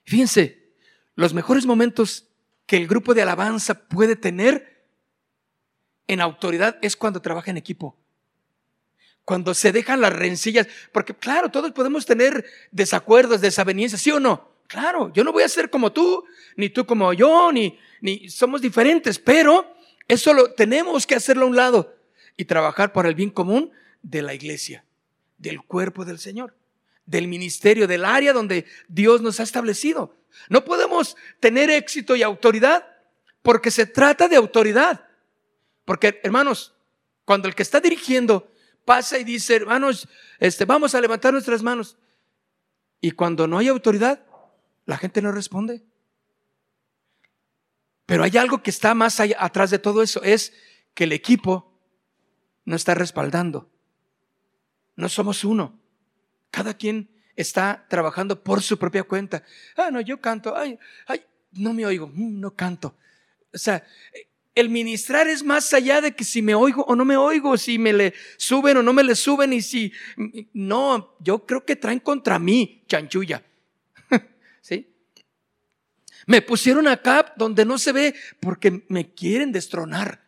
Fíjense, 0.03 0.73
los 1.15 1.33
mejores 1.33 1.65
momentos 1.65 2.27
que 2.65 2.77
el 2.77 2.87
grupo 2.87 3.13
de 3.13 3.21
alabanza 3.21 3.87
puede 3.87 4.15
tener 4.15 4.85
en 6.07 6.21
autoridad 6.21 6.77
es 6.81 6.95
cuando 6.95 7.21
trabaja 7.21 7.51
en 7.51 7.57
equipo. 7.57 7.97
Cuando 9.23 9.53
se 9.55 9.71
dejan 9.71 10.01
las 10.01 10.13
rencillas, 10.13 10.67
porque 10.91 11.15
claro, 11.15 11.49
todos 11.49 11.71
podemos 11.71 12.05
tener 12.05 12.45
desacuerdos, 12.71 13.41
desavenencias, 13.41 14.01
¿sí 14.01 14.11
o 14.11 14.19
no? 14.19 14.55
Claro, 14.67 15.11
yo 15.13 15.23
no 15.23 15.31
voy 15.31 15.43
a 15.43 15.49
ser 15.49 15.69
como 15.69 15.91
tú, 15.91 16.23
ni 16.55 16.69
tú 16.69 16.85
como 16.85 17.11
yo, 17.13 17.51
ni, 17.51 17.79
ni 18.01 18.29
somos 18.29 18.61
diferentes, 18.61 19.17
pero 19.17 19.75
eso 20.07 20.33
lo 20.33 20.53
tenemos 20.53 21.07
que 21.07 21.15
hacerlo 21.15 21.45
a 21.45 21.49
un 21.49 21.55
lado 21.55 21.95
y 22.37 22.45
trabajar 22.45 22.93
por 22.93 23.07
el 23.07 23.15
bien 23.15 23.31
común 23.31 23.71
de 24.03 24.21
la 24.21 24.33
iglesia, 24.35 24.85
del 25.37 25.61
cuerpo 25.61 26.05
del 26.05 26.19
Señor, 26.19 26.55
del 27.05 27.27
ministerio, 27.27 27.87
del 27.87 28.05
área 28.05 28.33
donde 28.33 28.65
Dios 28.87 29.21
nos 29.21 29.39
ha 29.39 29.43
establecido. 29.43 30.15
No 30.49 30.65
podemos 30.65 31.15
tener 31.39 31.69
éxito 31.69 32.15
y 32.15 32.23
autoridad 32.23 32.85
porque 33.41 33.71
se 33.71 33.85
trata 33.85 34.27
de 34.27 34.35
autoridad. 34.35 35.07
Porque, 35.85 36.19
hermanos, 36.23 36.73
cuando 37.25 37.47
el 37.47 37.55
que 37.55 37.63
está 37.63 37.79
dirigiendo 37.79 38.51
pasa 38.85 39.17
y 39.19 39.23
dice, 39.23 39.55
hermanos, 39.55 40.07
este, 40.39 40.65
vamos 40.65 40.95
a 40.95 41.01
levantar 41.01 41.33
nuestras 41.33 41.61
manos. 41.61 41.97
Y 43.01 43.11
cuando 43.11 43.47
no 43.47 43.57
hay 43.57 43.67
autoridad, 43.67 44.25
la 44.85 44.97
gente 44.97 45.21
no 45.21 45.31
responde. 45.31 45.83
Pero 48.05 48.23
hay 48.23 48.37
algo 48.37 48.61
que 48.61 48.69
está 48.69 48.93
más 48.93 49.19
allá, 49.19 49.37
atrás 49.39 49.71
de 49.71 49.79
todo 49.79 50.03
eso, 50.03 50.21
es 50.23 50.53
que 50.93 51.05
el 51.05 51.11
equipo 51.11 51.79
no 52.63 52.75
está 52.75 52.93
respaldando. 52.93 53.69
No 54.95 55.09
somos 55.09 55.43
uno. 55.43 55.77
Cada 56.51 56.73
quien 56.73 57.09
está 57.35 57.85
trabajando 57.89 58.43
por 58.43 58.61
su 58.61 58.77
propia 58.77 59.03
cuenta. 59.03 59.43
Ah, 59.75 59.89
no, 59.91 60.01
yo 60.01 60.19
canto. 60.21 60.55
Ay, 60.55 60.79
ay, 61.07 61.23
no 61.51 61.73
me 61.73 61.85
oigo, 61.85 62.07
mm, 62.07 62.39
no 62.39 62.55
canto. 62.55 62.95
O 63.53 63.57
sea, 63.57 63.83
el 64.53 64.69
ministrar 64.69 65.27
es 65.27 65.43
más 65.43 65.73
allá 65.73 66.01
de 66.01 66.15
que 66.15 66.23
si 66.23 66.41
me 66.41 66.55
oigo 66.55 66.83
o 66.85 66.95
no 66.95 67.03
me 67.03 67.17
oigo, 67.17 67.57
si 67.57 67.77
me 67.77 67.91
le 67.91 68.13
suben 68.37 68.77
o 68.77 68.83
no 68.83 68.93
me 68.93 69.03
le 69.03 69.15
suben 69.15 69.51
y 69.51 69.61
si 69.61 69.91
no, 70.53 71.15
yo 71.19 71.45
creo 71.45 71.65
que 71.65 71.75
traen 71.75 71.99
contra 71.99 72.39
mí 72.39 72.83
chanchulla. 72.87 73.43
¿Sí? 74.61 74.89
Me 76.25 76.41
pusieron 76.41 76.87
acá 76.87 77.33
donde 77.35 77.65
no 77.65 77.77
se 77.77 77.91
ve 77.91 78.15
porque 78.39 78.85
me 78.87 79.13
quieren 79.13 79.51
destronar. 79.51 80.23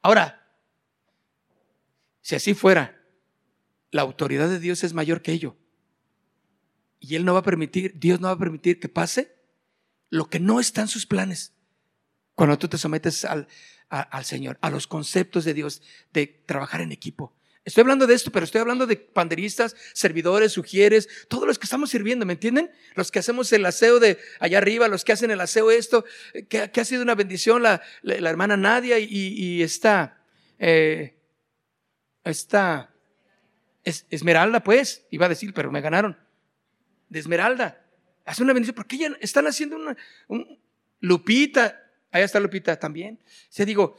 Ahora, 0.00 0.41
si 2.22 2.36
así 2.36 2.54
fuera, 2.54 3.00
la 3.90 4.02
autoridad 4.02 4.48
de 4.48 4.58
Dios 4.58 4.82
es 4.84 4.94
mayor 4.94 5.20
que 5.22 5.32
ello. 5.32 5.56
Y 6.98 7.16
Él 7.16 7.24
no 7.24 7.34
va 7.34 7.40
a 7.40 7.44
permitir, 7.44 7.98
Dios 7.98 8.20
no 8.20 8.28
va 8.28 8.34
a 8.34 8.38
permitir 8.38 8.80
que 8.80 8.88
pase 8.88 9.36
lo 10.08 10.30
que 10.30 10.40
no 10.40 10.60
está 10.60 10.82
en 10.82 10.88
sus 10.88 11.04
planes. 11.04 11.52
Cuando 12.34 12.58
tú 12.58 12.68
te 12.68 12.78
sometes 12.78 13.24
al, 13.24 13.48
al 13.88 14.24
Señor, 14.24 14.56
a 14.62 14.70
los 14.70 14.86
conceptos 14.86 15.44
de 15.44 15.52
Dios 15.52 15.82
de 16.12 16.26
trabajar 16.26 16.80
en 16.80 16.92
equipo. 16.92 17.36
Estoy 17.64 17.82
hablando 17.82 18.06
de 18.06 18.14
esto, 18.14 18.32
pero 18.32 18.44
estoy 18.44 18.60
hablando 18.60 18.86
de 18.86 18.96
panderistas, 18.96 19.76
servidores, 19.92 20.52
sugieres, 20.52 21.08
todos 21.28 21.46
los 21.46 21.58
que 21.58 21.64
estamos 21.64 21.90
sirviendo, 21.90 22.26
¿me 22.26 22.32
entienden? 22.32 22.70
Los 22.94 23.12
que 23.12 23.20
hacemos 23.20 23.52
el 23.52 23.64
aseo 23.66 24.00
de 24.00 24.18
allá 24.40 24.58
arriba, 24.58 24.88
los 24.88 25.04
que 25.04 25.12
hacen 25.12 25.30
el 25.30 25.40
aseo 25.40 25.70
esto, 25.70 26.04
que, 26.48 26.58
ha 26.74 26.84
sido 26.84 27.02
una 27.02 27.14
bendición 27.14 27.62
la, 27.62 27.80
la, 28.02 28.30
hermana 28.30 28.56
Nadia 28.56 28.98
y, 28.98 29.06
y 29.08 29.62
está, 29.62 30.24
eh, 30.58 31.21
está 32.24 32.94
Esmeralda, 33.84 34.62
pues, 34.62 35.06
iba 35.10 35.26
a 35.26 35.28
decir, 35.28 35.52
pero 35.54 35.70
me 35.70 35.80
ganaron. 35.80 36.18
De 37.08 37.18
Esmeralda. 37.18 37.84
Hace 38.24 38.42
una 38.42 38.52
bendición, 38.52 38.74
porque 38.74 38.98
ya 38.98 39.08
están 39.20 39.46
haciendo 39.46 39.76
una, 39.76 39.96
un, 40.28 40.58
Lupita, 41.00 41.82
Allá 42.12 42.26
está 42.26 42.38
Lupita 42.38 42.78
también. 42.78 43.18
Se 43.48 43.64
digo, 43.64 43.96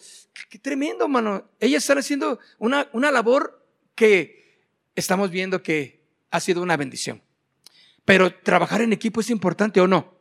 qué, 0.50 0.60
tremendo, 0.60 1.08
mano. 1.08 1.50
Ellas 1.60 1.84
están 1.84 1.98
haciendo 1.98 2.40
una, 2.60 2.88
una 2.94 3.12
labor 3.12 3.66
que 3.96 4.62
estamos 4.96 5.32
viendo 5.32 5.64
que 5.64 6.06
ha 6.30 6.40
sido 6.40 6.62
una 6.62 6.78
bendición. 6.78 7.24
Pero 8.06 8.34
trabajar 8.36 8.82
en 8.82 8.94
equipo 8.94 9.22
es 9.22 9.32
importante 9.32 9.82
o 9.82 9.88
no. 9.88 10.14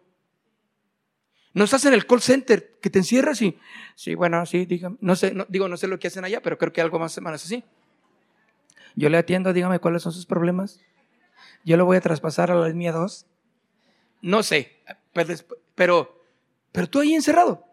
Nos 1.52 1.74
hacen 1.74 1.92
el 1.92 2.06
call 2.06 2.22
center, 2.22 2.78
que 2.80 2.88
te 2.88 2.98
encierras 2.98 3.42
y, 3.42 3.58
sí, 3.94 4.14
bueno, 4.14 4.46
sí, 4.46 4.64
dígame, 4.64 4.96
no 5.02 5.14
sé, 5.14 5.34
no, 5.34 5.44
digo, 5.50 5.68
no 5.68 5.76
sé 5.76 5.86
lo 5.86 5.98
que 5.98 6.08
hacen 6.08 6.24
allá, 6.24 6.40
pero 6.40 6.56
creo 6.56 6.72
que 6.72 6.80
algo 6.80 6.98
más 6.98 7.16
o 7.18 7.20
menos 7.20 7.44
así. 7.44 7.62
Yo 8.94 9.08
le 9.08 9.18
atiendo, 9.18 9.52
dígame 9.52 9.78
cuáles 9.78 10.02
son 10.02 10.12
sus 10.12 10.26
problemas. 10.26 10.80
Yo 11.64 11.76
lo 11.76 11.84
voy 11.84 11.96
a 11.96 12.00
traspasar 12.00 12.50
a 12.50 12.54
la 12.54 12.68
línea 12.68 12.92
2. 12.92 13.26
No 14.22 14.42
sé, 14.42 14.72
pero, 15.74 16.24
pero 16.70 16.88
tú 16.88 17.00
ahí 17.00 17.14
encerrado. 17.14 17.66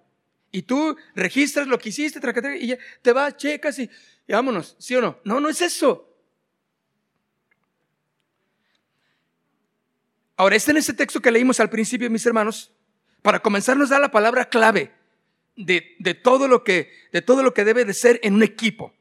Y 0.52 0.64
tú 0.64 0.98
registras 1.16 1.68
lo 1.68 1.78
que 1.78 1.90
hiciste, 1.90 2.20
y 2.60 2.68
ya 2.68 2.78
te 3.02 3.14
vas, 3.14 3.38
checas 3.38 3.78
y, 3.78 3.90
vámonos, 4.28 4.76
¿sí 4.80 4.96
o 4.96 5.02
no? 5.02 5.20
No, 5.24 5.40
no 5.40 5.50
es 5.50 5.62
eso. 5.62 6.08
Ahora, 10.36 10.56
este 10.56 10.72
en 10.72 10.78
ese 10.78 10.94
texto 10.94 11.20
que 11.20 11.32
leímos 11.32 11.60
al 11.60 11.70
principio, 11.70 12.10
mis 12.10 12.26
hermanos, 12.26 12.72
para 13.22 13.40
comenzar 13.40 13.78
nos 13.78 13.90
da 13.90 14.00
la 14.00 14.10
palabra 14.10 14.50
clave 14.50 14.92
de, 15.56 15.96
de, 16.00 16.14
todo 16.14 16.48
lo 16.48 16.64
que, 16.64 16.92
de 17.12 17.22
todo 17.22 17.44
lo 17.44 17.54
que 17.54 17.66
debe 17.66 17.84
de 17.86 17.94
ser 17.94 18.20
en 18.24 18.36
un 18.36 18.44
equipo 18.44 18.94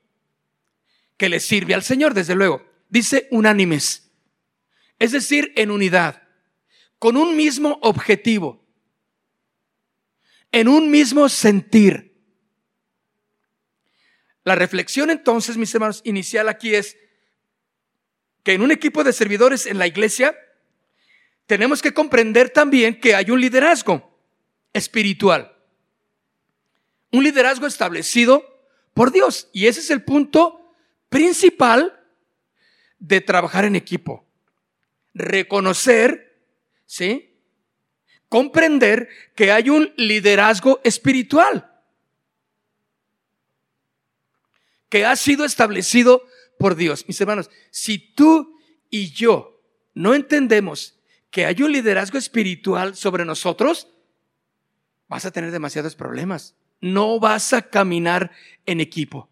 que 1.18 1.28
le 1.28 1.40
sirve 1.40 1.74
al 1.74 1.82
Señor, 1.82 2.14
desde 2.14 2.34
luego. 2.34 2.64
Dice 2.88 3.28
unánimes, 3.30 4.10
es 4.98 5.12
decir, 5.12 5.52
en 5.56 5.70
unidad, 5.70 6.22
con 6.98 7.18
un 7.18 7.36
mismo 7.36 7.78
objetivo 7.82 8.66
en 10.52 10.68
un 10.68 10.90
mismo 10.90 11.28
sentir. 11.28 12.16
La 14.44 14.54
reflexión 14.54 15.10
entonces, 15.10 15.56
mis 15.56 15.74
hermanos, 15.74 16.00
inicial 16.04 16.48
aquí 16.48 16.74
es 16.74 16.96
que 18.42 18.54
en 18.54 18.62
un 18.62 18.70
equipo 18.70 19.04
de 19.04 19.12
servidores 19.12 19.66
en 19.66 19.78
la 19.78 19.86
iglesia 19.86 20.38
tenemos 21.46 21.82
que 21.82 21.92
comprender 21.92 22.50
también 22.50 22.98
que 22.98 23.14
hay 23.14 23.30
un 23.30 23.40
liderazgo 23.40 24.18
espiritual. 24.72 25.54
Un 27.10 27.24
liderazgo 27.24 27.66
establecido 27.66 28.42
por 28.94 29.12
Dios. 29.12 29.48
Y 29.52 29.66
ese 29.66 29.80
es 29.80 29.90
el 29.90 30.02
punto 30.02 30.57
principal 31.08 31.98
de 32.98 33.20
trabajar 33.20 33.64
en 33.64 33.76
equipo. 33.76 34.26
Reconocer, 35.14 36.42
¿sí? 36.86 37.28
comprender 38.28 39.08
que 39.34 39.52
hay 39.52 39.70
un 39.70 39.92
liderazgo 39.96 40.80
espiritual 40.84 41.70
que 44.88 45.04
ha 45.04 45.16
sido 45.16 45.44
establecido 45.44 46.22
por 46.58 46.76
Dios. 46.76 47.06
Mis 47.08 47.20
hermanos, 47.20 47.50
si 47.70 47.98
tú 47.98 48.58
y 48.90 49.10
yo 49.10 49.62
no 49.94 50.14
entendemos 50.14 50.98
que 51.30 51.44
hay 51.44 51.62
un 51.62 51.72
liderazgo 51.72 52.18
espiritual 52.18 52.96
sobre 52.96 53.24
nosotros, 53.24 53.88
vas 55.08 55.26
a 55.26 55.30
tener 55.30 55.50
demasiados 55.50 55.94
problemas. 55.94 56.54
No 56.80 57.20
vas 57.20 57.52
a 57.52 57.62
caminar 57.62 58.30
en 58.64 58.80
equipo. 58.80 59.28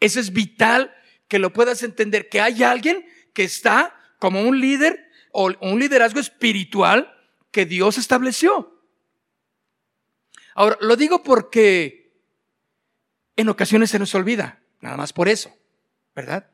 Eso 0.00 0.18
es 0.18 0.32
vital 0.32 0.94
que 1.28 1.38
lo 1.38 1.52
puedas 1.52 1.82
entender, 1.82 2.28
que 2.28 2.40
hay 2.40 2.62
alguien 2.62 3.06
que 3.32 3.44
está 3.44 3.94
como 4.18 4.42
un 4.42 4.60
líder 4.60 5.08
o 5.32 5.52
un 5.60 5.78
liderazgo 5.78 6.18
espiritual 6.18 7.16
que 7.50 7.66
Dios 7.66 7.98
estableció. 7.98 8.80
Ahora, 10.54 10.76
lo 10.80 10.96
digo 10.96 11.22
porque 11.22 12.12
en 13.36 13.48
ocasiones 13.48 13.90
se 13.90 13.98
nos 13.98 14.14
olvida, 14.14 14.60
nada 14.80 14.96
más 14.96 15.12
por 15.12 15.28
eso, 15.28 15.54
¿verdad? 16.14 16.50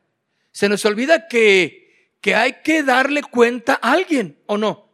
Se 0.51 0.69
nos 0.69 0.85
olvida 0.85 1.27
que, 1.27 2.13
que 2.21 2.35
hay 2.35 2.61
que 2.63 2.83
darle 2.83 3.23
cuenta 3.23 3.79
a 3.81 3.91
alguien, 3.91 4.39
¿o 4.45 4.57
no? 4.57 4.89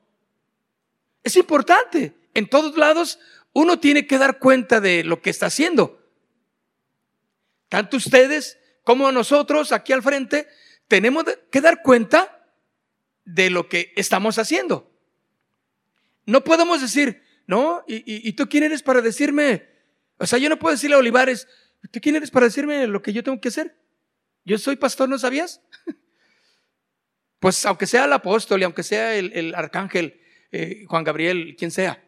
Es 1.24 1.36
importante. 1.36 2.16
En 2.34 2.48
todos 2.48 2.78
lados 2.78 3.20
uno 3.54 3.80
tiene 3.80 4.08
que 4.08 4.18
dar 4.18 4.40
cuenta 4.40 4.80
de 4.80 5.04
lo 5.04 5.22
que 5.22 5.30
está 5.30 5.48
haciendo. 5.48 6.03
Tanto 7.74 7.98
ustedes 7.98 8.60
como 8.84 9.12
nosotros 9.12 9.72
aquí 9.72 9.94
al 9.94 10.04
frente 10.04 10.48
tenemos 10.88 11.24
que 11.50 11.60
dar 11.60 11.82
cuenta 11.82 12.54
de 13.26 13.50
lo 13.50 13.68
que 13.68 13.92
estamos 13.96 14.38
haciendo. 14.38 14.92
No 16.28 16.44
podemos 16.44 16.82
decir, 16.82 17.24
¿no? 17.48 17.84
¿Y, 17.88 18.32
tú 18.34 18.48
quién 18.48 18.64
eres 18.64 18.84
para 18.84 19.02
decirme? 19.02 19.68
O 20.20 20.28
sea, 20.28 20.38
yo 20.38 20.50
no 20.50 20.60
puedo 20.60 20.76
decirle 20.76 20.98
a 20.98 21.00
Olivares, 21.00 21.48
¿tú 21.90 22.00
quién 22.00 22.16
eres 22.16 22.30
para 22.30 22.46
decirme 22.46 22.86
lo 22.86 23.02
que 23.02 23.12
yo 23.12 23.24
tengo 23.24 23.42
que 23.42 23.48
hacer? 23.48 23.76
Yo 24.46 24.60
soy 24.60 24.76
pastor, 24.76 25.10
¿no 25.10 25.18
sabías? 25.18 25.60
Pues 27.40 27.66
aunque 27.66 27.88
sea 27.88 28.06
el 28.06 28.14
apóstol 28.14 28.62
y 28.62 28.66
aunque 28.66 28.84
sea 28.84 29.16
el, 29.16 29.56
arcángel 29.56 30.22
eh, 30.52 30.86
Juan 30.88 31.04
Gabriel, 31.04 31.56
quien 31.58 31.72
sea. 31.72 32.04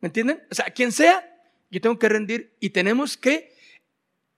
¿Me 0.00 0.06
entienden? 0.06 0.42
O 0.50 0.54
sea, 0.54 0.64
quien 0.70 0.90
sea, 0.90 1.38
yo 1.70 1.82
tengo 1.82 1.98
que 1.98 2.08
rendir 2.08 2.56
y 2.60 2.70
tenemos 2.70 3.18
que 3.18 3.53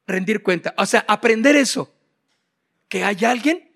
rendir 0.06 0.42
cuenta. 0.42 0.74
O 0.78 0.86
sea, 0.86 1.04
aprender 1.08 1.56
eso. 1.56 1.92
Que 2.88 3.04
hay 3.04 3.24
alguien 3.24 3.72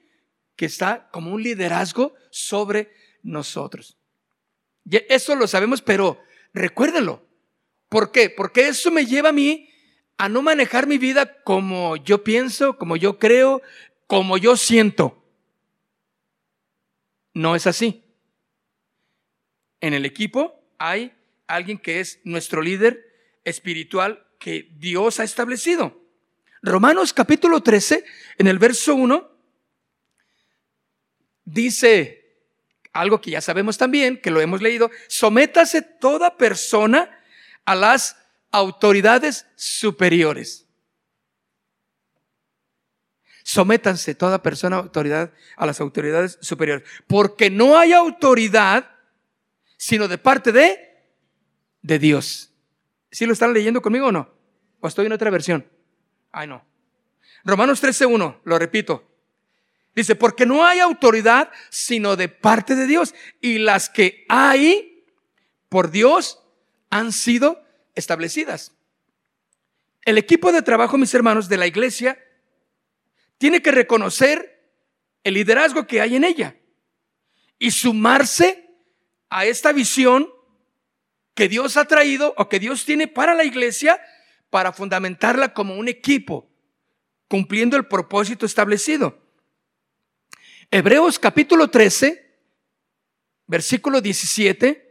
que 0.56 0.66
está 0.66 1.08
como 1.10 1.32
un 1.32 1.42
liderazgo 1.42 2.14
sobre 2.30 2.92
nosotros. 3.22 3.96
Y 4.88 5.02
eso 5.08 5.34
lo 5.34 5.46
sabemos, 5.46 5.82
pero 5.82 6.20
recuérdenlo. 6.52 7.26
¿Por 7.88 8.12
qué? 8.12 8.30
Porque 8.30 8.68
eso 8.68 8.90
me 8.90 9.06
lleva 9.06 9.30
a 9.30 9.32
mí 9.32 9.68
a 10.16 10.28
no 10.28 10.42
manejar 10.42 10.86
mi 10.86 10.98
vida 10.98 11.42
como 11.42 11.96
yo 11.96 12.22
pienso, 12.22 12.76
como 12.76 12.96
yo 12.96 13.18
creo, 13.18 13.62
como 14.06 14.38
yo 14.38 14.56
siento. 14.56 15.24
No 17.32 17.56
es 17.56 17.66
así. 17.66 18.04
En 19.80 19.94
el 19.94 20.04
equipo 20.04 20.62
hay 20.78 21.12
alguien 21.46 21.78
que 21.78 22.00
es 22.00 22.20
nuestro 22.24 22.62
líder 22.62 23.38
espiritual 23.44 24.26
que 24.38 24.68
Dios 24.78 25.20
ha 25.20 25.24
establecido. 25.24 25.99
Romanos 26.62 27.12
capítulo 27.12 27.62
13, 27.62 28.04
en 28.38 28.46
el 28.46 28.58
verso 28.58 28.94
1, 28.94 29.30
dice 31.44 32.20
algo 32.92 33.20
que 33.20 33.30
ya 33.30 33.40
sabemos 33.40 33.78
también, 33.78 34.20
que 34.20 34.30
lo 34.30 34.40
hemos 34.40 34.60
leído, 34.60 34.90
sométase 35.08 35.80
toda 35.82 36.36
persona 36.36 37.18
a 37.64 37.74
las 37.74 38.16
autoridades 38.50 39.46
superiores. 39.56 40.66
Sométanse 43.42 44.14
toda 44.14 44.42
persona 44.42 44.76
autoridad 44.76 45.32
a 45.56 45.66
las 45.66 45.80
autoridades 45.80 46.38
superiores, 46.40 46.86
porque 47.06 47.50
no 47.50 47.78
hay 47.78 47.92
autoridad 47.92 48.90
sino 49.76 50.08
de 50.08 50.18
parte 50.18 50.52
de 50.52 50.90
de 51.82 51.98
Dios. 51.98 52.52
¿Sí 53.10 53.26
lo 53.26 53.32
están 53.32 53.54
leyendo 53.54 53.80
conmigo 53.80 54.08
o 54.08 54.12
no? 54.12 54.30
¿O 54.80 54.88
estoy 54.88 55.06
en 55.06 55.12
otra 55.12 55.30
versión? 55.30 55.66
Ay, 56.32 56.46
no. 56.46 56.64
Romanos 57.44 57.82
13:1, 57.82 58.40
lo 58.44 58.58
repito. 58.58 59.06
Dice, 59.94 60.14
porque 60.14 60.46
no 60.46 60.64
hay 60.64 60.78
autoridad 60.80 61.50
sino 61.68 62.16
de 62.16 62.28
parte 62.28 62.76
de 62.76 62.86
Dios. 62.86 63.14
Y 63.40 63.58
las 63.58 63.88
que 63.88 64.24
hay 64.28 65.04
por 65.68 65.90
Dios 65.90 66.42
han 66.90 67.12
sido 67.12 67.62
establecidas. 67.94 68.72
El 70.02 70.16
equipo 70.16 70.52
de 70.52 70.62
trabajo, 70.62 70.96
mis 70.96 71.12
hermanos, 71.12 71.48
de 71.48 71.56
la 71.56 71.66
iglesia, 71.66 72.18
tiene 73.38 73.62
que 73.62 73.72
reconocer 73.72 74.70
el 75.24 75.34
liderazgo 75.34 75.86
que 75.86 76.00
hay 76.00 76.16
en 76.16 76.24
ella 76.24 76.56
y 77.58 77.70
sumarse 77.70 78.70
a 79.28 79.44
esta 79.44 79.72
visión 79.72 80.32
que 81.34 81.48
Dios 81.48 81.76
ha 81.76 81.84
traído 81.84 82.34
o 82.36 82.48
que 82.48 82.58
Dios 82.58 82.84
tiene 82.84 83.06
para 83.06 83.34
la 83.34 83.44
iglesia 83.44 84.00
para 84.50 84.72
fundamentarla 84.72 85.54
como 85.54 85.76
un 85.76 85.88
equipo, 85.88 86.50
cumpliendo 87.28 87.76
el 87.76 87.86
propósito 87.86 88.44
establecido. 88.44 89.22
Hebreos 90.70 91.18
capítulo 91.18 91.70
13, 91.70 92.36
versículo 93.46 94.00
17. 94.00 94.88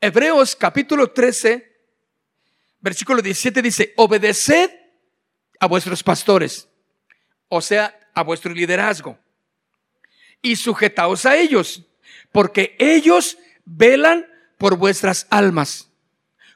Hebreos 0.00 0.54
capítulo 0.54 1.10
13, 1.10 1.74
versículo 2.80 3.22
17 3.22 3.62
dice, 3.62 3.94
obedeced 3.96 4.70
a 5.58 5.66
vuestros 5.66 6.02
pastores, 6.02 6.68
o 7.48 7.62
sea, 7.62 7.98
a 8.12 8.22
vuestro 8.22 8.52
liderazgo, 8.52 9.18
y 10.42 10.56
sujetaos 10.56 11.24
a 11.24 11.36
ellos, 11.36 11.82
porque 12.34 12.74
ellos 12.80 13.38
velan 13.64 14.26
por 14.58 14.76
vuestras 14.76 15.28
almas, 15.30 15.92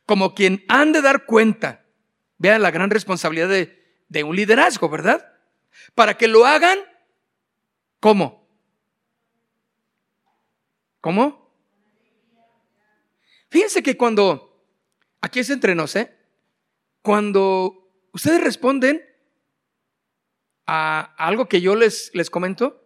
como 0.07 0.35
quien 0.35 0.65
han 0.67 0.91
de 0.91 1.03
dar 1.03 1.25
cuenta. 1.25 1.85
Vean 2.37 2.63
la 2.63 2.73
gran 2.73 2.91
responsabilidad 2.91 3.49
de, 3.49 4.03
de 4.09 4.25
un 4.25 4.35
liderazgo, 4.35 4.89
¿verdad? 4.89 5.33
Para 5.95 6.19
que 6.19 6.27
lo 6.27 6.45
hagan, 6.47 6.81
¿cómo? 8.01 8.45
¿Cómo? 11.01 11.49
Fíjense 13.49 13.81
que 13.81 13.97
cuando, 13.97 14.61
aquí 15.21 15.39
es 15.39 15.51
entre 15.51 15.77
nos, 15.77 15.95
¿eh? 15.95 16.13
Cuando 17.03 17.89
ustedes 18.13 18.43
responden 18.43 19.09
a 20.67 21.15
algo 21.19 21.49
que 21.49 21.61
yo 21.61 21.77
les, 21.77 22.11
les 22.15 22.31
comento, 22.31 22.85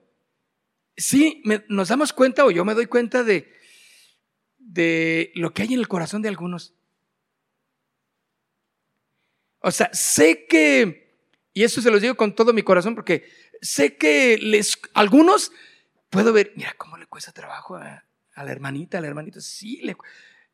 sí 0.96 1.42
nos 1.68 1.88
damos 1.88 2.12
cuenta 2.12 2.44
o 2.44 2.50
yo 2.50 2.64
me 2.64 2.74
doy 2.74 2.86
cuenta 2.86 3.24
de, 3.24 3.52
de 4.58 5.32
lo 5.34 5.52
que 5.52 5.62
hay 5.62 5.74
en 5.74 5.80
el 5.80 5.88
corazón 5.88 6.22
de 6.22 6.28
algunos. 6.28 6.74
O 9.60 9.70
sea, 9.70 9.90
sé 9.92 10.46
que, 10.46 11.16
y 11.52 11.62
eso 11.62 11.80
se 11.80 11.90
los 11.90 12.02
digo 12.02 12.16
con 12.16 12.34
todo 12.34 12.52
mi 12.52 12.62
corazón, 12.62 12.94
porque 12.94 13.28
sé 13.60 13.96
que 13.96 14.38
les, 14.38 14.78
algunos 14.94 15.52
puedo 16.10 16.32
ver, 16.32 16.52
mira 16.56 16.74
cómo 16.76 16.96
le 16.96 17.06
cuesta 17.06 17.32
trabajo 17.32 17.76
a, 17.76 18.04
a 18.34 18.44
la 18.44 18.50
hermanita, 18.50 18.98
a 18.98 19.00
la 19.00 19.06
hermanita, 19.06 19.40
sí, 19.40 19.80
le, 19.82 19.96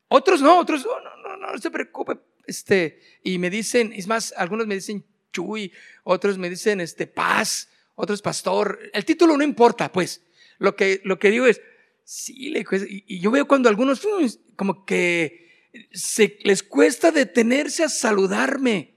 otros 0.09 0.41
no, 0.41 0.59
otros, 0.59 0.85
no, 0.85 0.99
no, 0.99 1.37
no, 1.37 1.51
no, 1.51 1.57
se 1.57 1.71
preocupe. 1.71 2.19
Este, 2.45 2.99
y 3.23 3.37
me 3.37 3.49
dicen, 3.49 3.93
es 3.93 4.07
más, 4.07 4.33
algunos 4.35 4.65
me 4.65 4.75
dicen 4.75 5.05
Chuy, 5.31 5.71
otros 6.03 6.37
me 6.37 6.49
dicen 6.49 6.81
este, 6.81 7.05
paz, 7.05 7.69
otros 7.93 8.21
pastor. 8.21 8.79
El 8.91 9.05
título 9.05 9.37
no 9.37 9.43
importa, 9.43 9.91
pues. 9.91 10.23
Lo 10.59 10.75
que, 10.75 11.01
lo 11.03 11.17
que 11.17 11.31
digo 11.31 11.47
es, 11.47 11.61
sí, 12.03 12.49
le 12.49 12.65
y, 12.87 13.19
yo 13.19 13.31
veo 13.31 13.47
cuando 13.47 13.69
algunos 13.69 14.07
como 14.55 14.85
que 14.85 15.67
se 15.91 16.37
les 16.43 16.61
cuesta 16.61 17.11
detenerse 17.11 17.83
a 17.83 17.89
saludarme. 17.89 18.95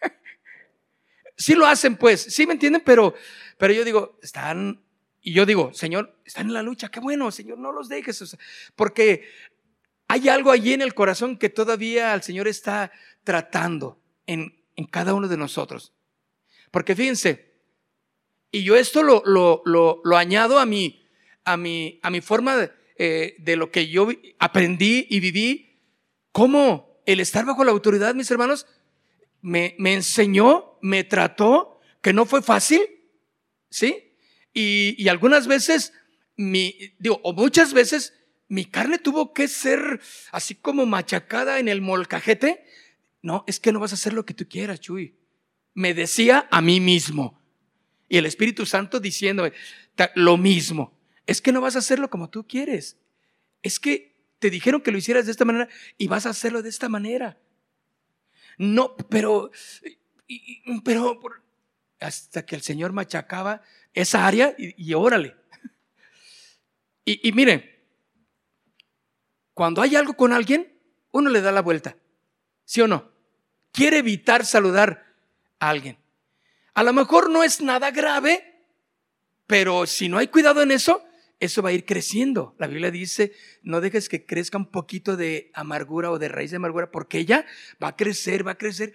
sí 1.36 1.54
lo 1.54 1.66
hacen, 1.66 1.96
pues, 1.96 2.20
sí 2.20 2.46
me 2.46 2.52
entienden, 2.52 2.82
pero, 2.84 3.14
pero 3.56 3.72
yo 3.72 3.84
digo, 3.84 4.18
están, 4.22 4.82
y 5.22 5.32
yo 5.32 5.46
digo, 5.46 5.72
Señor, 5.72 6.20
están 6.24 6.46
en 6.46 6.52
la 6.52 6.62
lucha, 6.62 6.90
qué 6.90 7.00
bueno, 7.00 7.30
Señor, 7.30 7.58
no 7.58 7.72
los 7.72 7.88
dejes, 7.88 8.36
porque 8.74 9.24
hay 10.08 10.28
algo 10.28 10.50
allí 10.50 10.72
en 10.72 10.82
el 10.82 10.94
corazón 10.94 11.36
que 11.36 11.48
todavía 11.48 12.14
el 12.14 12.22
Señor 12.22 12.46
está 12.48 12.92
tratando 13.24 14.00
en, 14.26 14.54
cada 14.90 15.14
uno 15.14 15.26
de 15.26 15.36
nosotros. 15.36 15.92
Porque 16.70 16.94
fíjense, 16.94 17.45
y 18.50 18.62
yo 18.64 18.76
esto 18.76 19.02
lo, 19.02 19.22
lo, 19.24 19.62
lo, 19.64 20.16
añado 20.16 20.58
a 20.58 20.66
mi, 20.66 21.04
a 21.44 21.56
mi, 21.56 21.98
a 22.02 22.10
mi 22.10 22.20
forma 22.20 22.56
de, 22.56 22.70
eh, 22.96 23.36
de 23.38 23.56
lo 23.56 23.70
que 23.70 23.88
yo 23.88 24.08
aprendí 24.38 25.06
y 25.10 25.20
viví, 25.20 25.80
cómo 26.32 27.02
el 27.06 27.20
estar 27.20 27.44
bajo 27.44 27.64
la 27.64 27.72
autoridad, 27.72 28.14
mis 28.14 28.30
hermanos, 28.30 28.66
me, 29.42 29.74
me 29.78 29.94
enseñó, 29.94 30.78
me 30.80 31.04
trató, 31.04 31.80
que 32.00 32.12
no 32.12 32.24
fue 32.26 32.42
fácil, 32.42 32.80
¿sí? 33.70 34.14
Y, 34.52 34.94
y 34.98 35.08
algunas 35.08 35.46
veces, 35.46 35.92
mi, 36.36 36.94
digo, 36.98 37.20
o 37.22 37.32
muchas 37.32 37.72
veces 37.72 38.14
mi 38.48 38.64
carne 38.64 38.98
tuvo 38.98 39.34
que 39.34 39.48
ser 39.48 40.00
así 40.30 40.54
como 40.54 40.86
machacada 40.86 41.58
en 41.58 41.68
el 41.68 41.80
molcajete. 41.80 42.64
No, 43.22 43.44
es 43.46 43.58
que 43.58 43.72
no 43.72 43.80
vas 43.80 43.92
a 43.92 43.96
hacer 43.96 44.12
lo 44.12 44.24
que 44.24 44.34
tú 44.34 44.48
quieras, 44.48 44.80
Chuy. 44.80 45.16
Me 45.74 45.94
decía 45.94 46.46
a 46.50 46.60
mí 46.60 46.80
mismo. 46.80 47.40
Y 48.08 48.18
el 48.18 48.26
Espíritu 48.26 48.66
Santo 48.66 49.00
diciéndome 49.00 49.52
lo 50.14 50.36
mismo. 50.36 50.96
Es 51.26 51.40
que 51.40 51.52
no 51.52 51.60
vas 51.60 51.76
a 51.76 51.80
hacerlo 51.80 52.08
como 52.08 52.30
tú 52.30 52.46
quieres. 52.46 52.96
Es 53.62 53.80
que 53.80 54.16
te 54.38 54.50
dijeron 54.50 54.80
que 54.80 54.92
lo 54.92 54.98
hicieras 54.98 55.26
de 55.26 55.32
esta 55.32 55.44
manera 55.44 55.68
y 55.98 56.06
vas 56.08 56.26
a 56.26 56.30
hacerlo 56.30 56.62
de 56.62 56.68
esta 56.68 56.88
manera. 56.88 57.38
No, 58.58 58.96
pero, 58.96 59.50
pero, 60.84 61.20
hasta 62.00 62.46
que 62.46 62.54
el 62.54 62.62
Señor 62.62 62.92
machacaba 62.92 63.62
esa 63.92 64.26
área 64.26 64.54
y, 64.56 64.94
órale. 64.94 65.34
Y, 67.04 67.28
y 67.28 67.32
miren, 67.32 67.64
cuando 69.54 69.82
hay 69.82 69.96
algo 69.96 70.14
con 70.14 70.32
alguien, 70.32 70.72
uno 71.12 71.30
le 71.30 71.40
da 71.40 71.52
la 71.52 71.62
vuelta. 71.62 71.96
¿Sí 72.64 72.80
o 72.80 72.88
no? 72.88 73.10
Quiere 73.72 73.98
evitar 73.98 74.44
saludar 74.44 75.14
a 75.58 75.68
alguien. 75.68 75.98
A 76.76 76.82
lo 76.82 76.92
mejor 76.92 77.30
no 77.30 77.42
es 77.42 77.62
nada 77.62 77.90
grave, 77.90 78.44
pero 79.46 79.86
si 79.86 80.10
no 80.10 80.18
hay 80.18 80.28
cuidado 80.28 80.60
en 80.60 80.70
eso, 80.70 81.02
eso 81.40 81.62
va 81.62 81.70
a 81.70 81.72
ir 81.72 81.86
creciendo. 81.86 82.54
La 82.58 82.66
Biblia 82.66 82.90
dice, 82.90 83.32
no 83.62 83.80
dejes 83.80 84.10
que 84.10 84.26
crezca 84.26 84.58
un 84.58 84.70
poquito 84.70 85.16
de 85.16 85.50
amargura 85.54 86.10
o 86.10 86.18
de 86.18 86.28
raíz 86.28 86.50
de 86.50 86.58
amargura, 86.58 86.90
porque 86.90 87.16
ella 87.16 87.46
va 87.82 87.88
a 87.88 87.96
crecer, 87.96 88.46
va 88.46 88.50
a 88.50 88.58
crecer, 88.58 88.92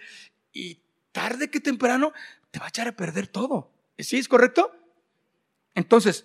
y 0.52 0.78
tarde 1.10 1.50
que 1.50 1.58
temprano 1.58 2.12
te 2.52 2.60
va 2.60 2.66
a 2.66 2.68
echar 2.68 2.86
a 2.86 2.94
perder 2.94 3.26
todo. 3.26 3.72
¿Sí 3.98 4.16
es 4.16 4.28
correcto? 4.28 4.70
Entonces, 5.74 6.24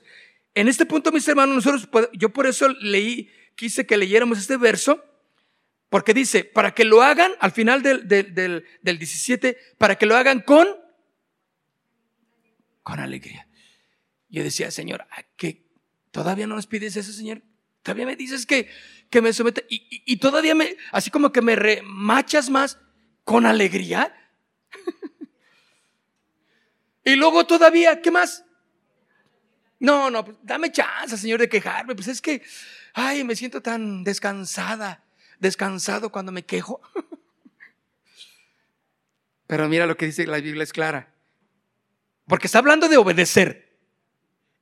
en 0.54 0.68
este 0.68 0.86
punto, 0.86 1.12
mis 1.12 1.28
hermanos, 1.28 1.56
nosotros, 1.56 1.90
yo 2.14 2.30
por 2.30 2.46
eso 2.46 2.70
leí 2.82 3.32
quise 3.56 3.88
que 3.88 3.98
leyéramos 3.98 4.38
este 4.38 4.58
verso 4.58 5.04
Porque 5.90 6.14
dice, 6.14 6.44
para 6.44 6.76
que 6.76 6.86
lo 6.86 7.02
hagan, 7.02 7.32
al 7.40 7.52
final 7.52 7.82
del, 7.82 8.08
del, 8.08 8.36
del, 8.36 8.98
17, 9.00 9.58
para 9.80 9.96
que 9.96 10.06
lo 10.06 10.16
hagan 10.16 10.42
con, 10.42 10.68
con 12.88 13.02
alegría. 13.02 13.46
Yo 14.30 14.44
decía, 14.44 14.72
Señor, 14.72 15.06
¿qué? 15.36 15.68
¿Todavía 16.12 16.48
no 16.48 16.56
nos 16.56 16.68
pides 16.68 16.96
eso, 16.96 17.12
Señor? 17.12 17.42
Todavía 17.84 18.06
me 18.06 18.16
dices 18.16 18.46
que, 18.46 18.70
que 19.10 19.22
me 19.22 19.34
somete 19.34 19.66
y, 19.70 20.04
y, 20.06 20.16
todavía 20.16 20.56
me, 20.56 20.78
así 20.94 21.12
como 21.12 21.34
que 21.34 21.42
me 21.42 21.58
remachas 21.58 22.50
más 22.50 22.80
con 23.26 23.46
alegría. 23.46 24.16
y 27.04 27.18
luego 27.18 27.46
todavía, 27.46 28.02
¿qué 28.02 28.10
más? 28.10 28.46
No, 29.80 30.10
no, 30.10 30.24
pues, 30.24 30.38
dame 30.42 30.72
chance, 30.72 31.18
Señor, 31.18 31.42
de 31.42 31.50
quejarme. 31.50 31.94
Pues 31.94 32.08
es 32.08 32.22
que, 32.22 32.42
ay, 32.94 33.26
me 33.26 33.36
siento 33.36 33.62
tan 33.62 34.06
descansada, 34.06 35.04
descansado 35.40 36.10
cuando 36.10 36.32
me 36.32 36.46
quejo. 36.46 36.80
Pero 39.46 39.68
mira 39.68 39.86
lo 39.86 39.98
que 39.98 40.06
dice 40.06 40.26
la 40.26 40.40
Biblia 40.40 40.64
es 40.64 40.72
clara. 40.72 41.17
Porque 42.28 42.48
está 42.48 42.60
hablando 42.60 42.90
de 42.90 42.98
obedecer. 42.98 43.78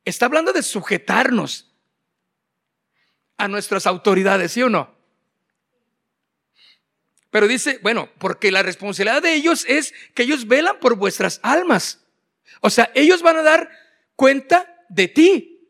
Está 0.06 0.28
hablando 0.28 0.54
de 0.54 0.64
sujetarnos 0.64 1.74
a 3.38 3.48
nuestras 3.48 3.88
autoridades, 3.88 4.52
¿sí 4.54 4.62
o 4.62 4.70
no? 4.70 4.96
Pero 7.32 7.48
dice, 7.48 7.80
bueno, 7.82 8.10
porque 8.18 8.52
la 8.52 8.64
responsabilidad 8.64 9.22
de 9.22 9.34
ellos 9.34 9.66
es 9.68 9.94
que 10.14 10.24
ellos 10.24 10.48
velan 10.48 10.80
por 10.80 10.96
vuestras 10.96 11.42
almas. 11.44 12.00
O 12.62 12.70
sea, 12.70 12.92
ellos 12.96 13.22
van 13.22 13.38
a 13.38 13.44
dar 13.44 13.70
cuenta 14.16 14.86
de 14.88 15.08
ti, 15.10 15.70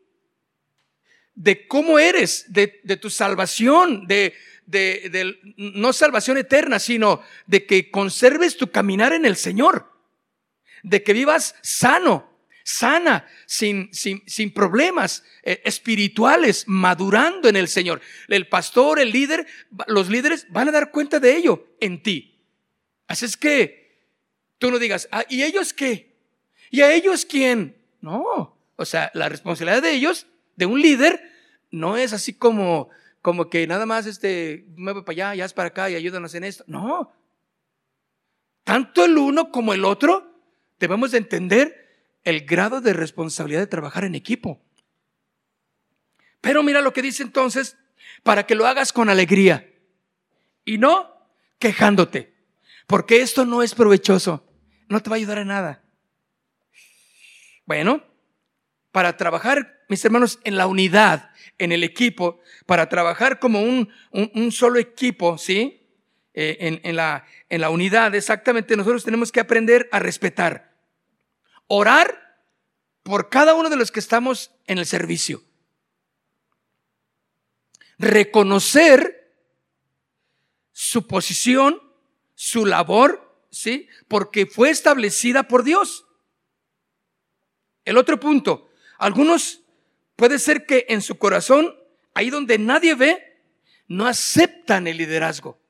de 1.34 1.66
cómo 1.66 1.98
eres, 1.98 2.44
de, 2.52 2.68
tu 3.00 3.10
salvación, 3.10 4.06
de, 4.06 4.34
de, 4.66 5.36
no 5.56 5.92
salvación 5.92 6.36
eterna, 6.36 6.78
sino 6.78 7.22
de 7.46 7.66
que 7.66 7.90
conserves 7.90 8.56
tu 8.56 8.70
caminar 8.70 9.12
en 9.12 9.24
el 9.24 9.36
Señor, 9.36 9.95
de 10.86 11.02
que 11.02 11.12
vivas 11.12 11.56
sano, 11.62 12.30
sana, 12.62 13.26
sin, 13.46 13.92
sin, 13.92 14.22
sin 14.26 14.54
problemas 14.54 15.24
eh, 15.42 15.60
espirituales, 15.64 16.62
madurando 16.68 17.48
en 17.48 17.56
el 17.56 17.66
Señor. 17.66 18.00
El 18.28 18.48
pastor, 18.48 19.00
el 19.00 19.10
líder, 19.10 19.46
los 19.88 20.08
líderes 20.08 20.46
van 20.48 20.68
a 20.68 20.72
dar 20.72 20.92
cuenta 20.92 21.18
de 21.18 21.36
ello 21.36 21.66
en 21.80 22.04
ti. 22.04 22.40
Así 23.08 23.24
es 23.24 23.36
que 23.36 24.00
tú 24.58 24.70
no 24.70 24.78
digas, 24.78 25.08
ah, 25.10 25.24
¿y 25.28 25.42
ellos 25.42 25.72
qué? 25.72 26.14
¿Y 26.70 26.82
a 26.82 26.94
ellos 26.94 27.26
quién? 27.26 27.76
No, 28.00 28.56
o 28.76 28.84
sea, 28.84 29.10
la 29.12 29.28
responsabilidad 29.28 29.82
de 29.82 29.90
ellos, 29.90 30.28
de 30.54 30.66
un 30.66 30.80
líder, 30.80 31.32
no 31.72 31.96
es 31.96 32.12
así 32.12 32.32
como, 32.32 32.90
como 33.22 33.50
que 33.50 33.66
nada 33.66 33.86
más 33.86 34.06
este, 34.06 34.64
mueve 34.76 35.02
para 35.02 35.14
allá, 35.14 35.34
ya 35.34 35.44
es 35.46 35.52
para 35.52 35.68
acá 35.68 35.90
y 35.90 35.96
ayúdanos 35.96 36.32
en 36.36 36.44
esto. 36.44 36.62
No. 36.68 37.12
Tanto 38.62 39.04
el 39.04 39.18
uno 39.18 39.50
como 39.50 39.74
el 39.74 39.84
otro 39.84 40.35
debemos 40.78 41.10
de 41.10 41.18
entender 41.18 41.86
el 42.24 42.44
grado 42.44 42.80
de 42.80 42.92
responsabilidad 42.92 43.60
de 43.60 43.66
trabajar 43.66 44.04
en 44.04 44.14
equipo. 44.14 44.60
Pero 46.40 46.62
mira 46.62 46.80
lo 46.80 46.92
que 46.92 47.02
dice 47.02 47.22
entonces, 47.22 47.76
para 48.22 48.46
que 48.46 48.54
lo 48.54 48.66
hagas 48.66 48.92
con 48.92 49.08
alegría 49.08 49.72
y 50.64 50.78
no 50.78 51.12
quejándote, 51.58 52.34
porque 52.86 53.20
esto 53.20 53.44
no 53.44 53.62
es 53.62 53.74
provechoso, 53.74 54.46
no 54.88 55.00
te 55.02 55.10
va 55.10 55.16
a 55.16 55.18
ayudar 55.18 55.38
en 55.38 55.48
nada. 55.48 55.82
Bueno, 57.64 58.04
para 58.92 59.16
trabajar, 59.16 59.84
mis 59.88 60.04
hermanos, 60.04 60.38
en 60.44 60.56
la 60.56 60.66
unidad, 60.66 61.30
en 61.58 61.72
el 61.72 61.84
equipo, 61.84 62.40
para 62.64 62.88
trabajar 62.88 63.38
como 63.38 63.60
un, 63.60 63.90
un, 64.10 64.52
solo 64.52 64.78
equipo, 64.78 65.36
¿sí? 65.38 65.85
Eh, 66.38 66.80
en, 66.82 66.96
la, 66.96 67.24
en 67.48 67.62
la 67.62 67.70
unidad, 67.70 68.14
exactamente, 68.14 68.76
nosotros 68.76 69.04
tenemos 69.04 69.32
que 69.32 69.40
aprender 69.40 69.88
a 69.90 69.98
respetar. 69.98 70.76
Orar 71.66 72.42
por 73.02 73.30
cada 73.30 73.54
uno 73.54 73.70
de 73.70 73.76
los 73.76 73.90
que 73.90 74.00
estamos 74.00 74.50
en 74.66 74.76
el 74.76 74.84
servicio. 74.84 75.42
Reconocer 77.98 79.34
su 80.72 81.06
posición, 81.06 81.80
su 82.34 82.66
labor, 82.66 83.46
¿sí? 83.50 83.88
Porque 84.06 84.44
fue 84.44 84.68
establecida 84.68 85.48
por 85.48 85.64
Dios. 85.64 86.04
El 87.86 87.96
otro 87.96 88.20
punto, 88.20 88.68
algunos 88.98 89.62
puede 90.16 90.38
ser 90.38 90.66
que 90.66 90.84
en 90.90 91.00
su 91.00 91.16
corazón, 91.16 91.74
ahí 92.12 92.28
donde 92.28 92.58
nadie 92.58 92.94
ve, 92.94 93.40
no 93.88 94.06
aceptan 94.06 94.86
el 94.86 94.98
liderazgo 94.98 95.64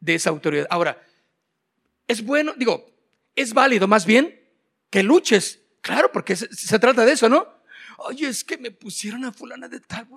de 0.00 0.14
esa 0.14 0.30
autoridad. 0.30 0.66
Ahora, 0.70 1.00
es 2.08 2.24
bueno, 2.24 2.54
digo, 2.56 2.90
es 3.36 3.54
válido 3.54 3.86
más 3.86 4.06
bien 4.06 4.40
que 4.90 5.02
luches. 5.02 5.60
Claro, 5.80 6.10
porque 6.12 6.36
se, 6.36 6.78
trata 6.78 7.04
de 7.04 7.12
eso, 7.12 7.28
¿no? 7.28 7.46
Oye, 7.98 8.28
es 8.28 8.44
que 8.44 8.58
me 8.58 8.70
pusieron 8.70 9.24
a 9.24 9.32
fulana 9.32 9.68
de 9.68 9.80
tal. 9.80 10.08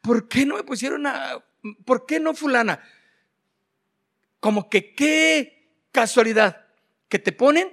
¿Por 0.00 0.28
qué 0.28 0.46
no 0.46 0.56
me 0.56 0.64
pusieron 0.64 1.06
a... 1.06 1.44
¿Por 1.84 2.06
qué 2.06 2.20
no 2.20 2.34
fulana? 2.34 2.82
Como 4.40 4.68
que 4.68 4.94
qué 4.94 5.86
casualidad 5.92 6.66
que 7.08 7.18
te 7.18 7.32
ponen 7.32 7.72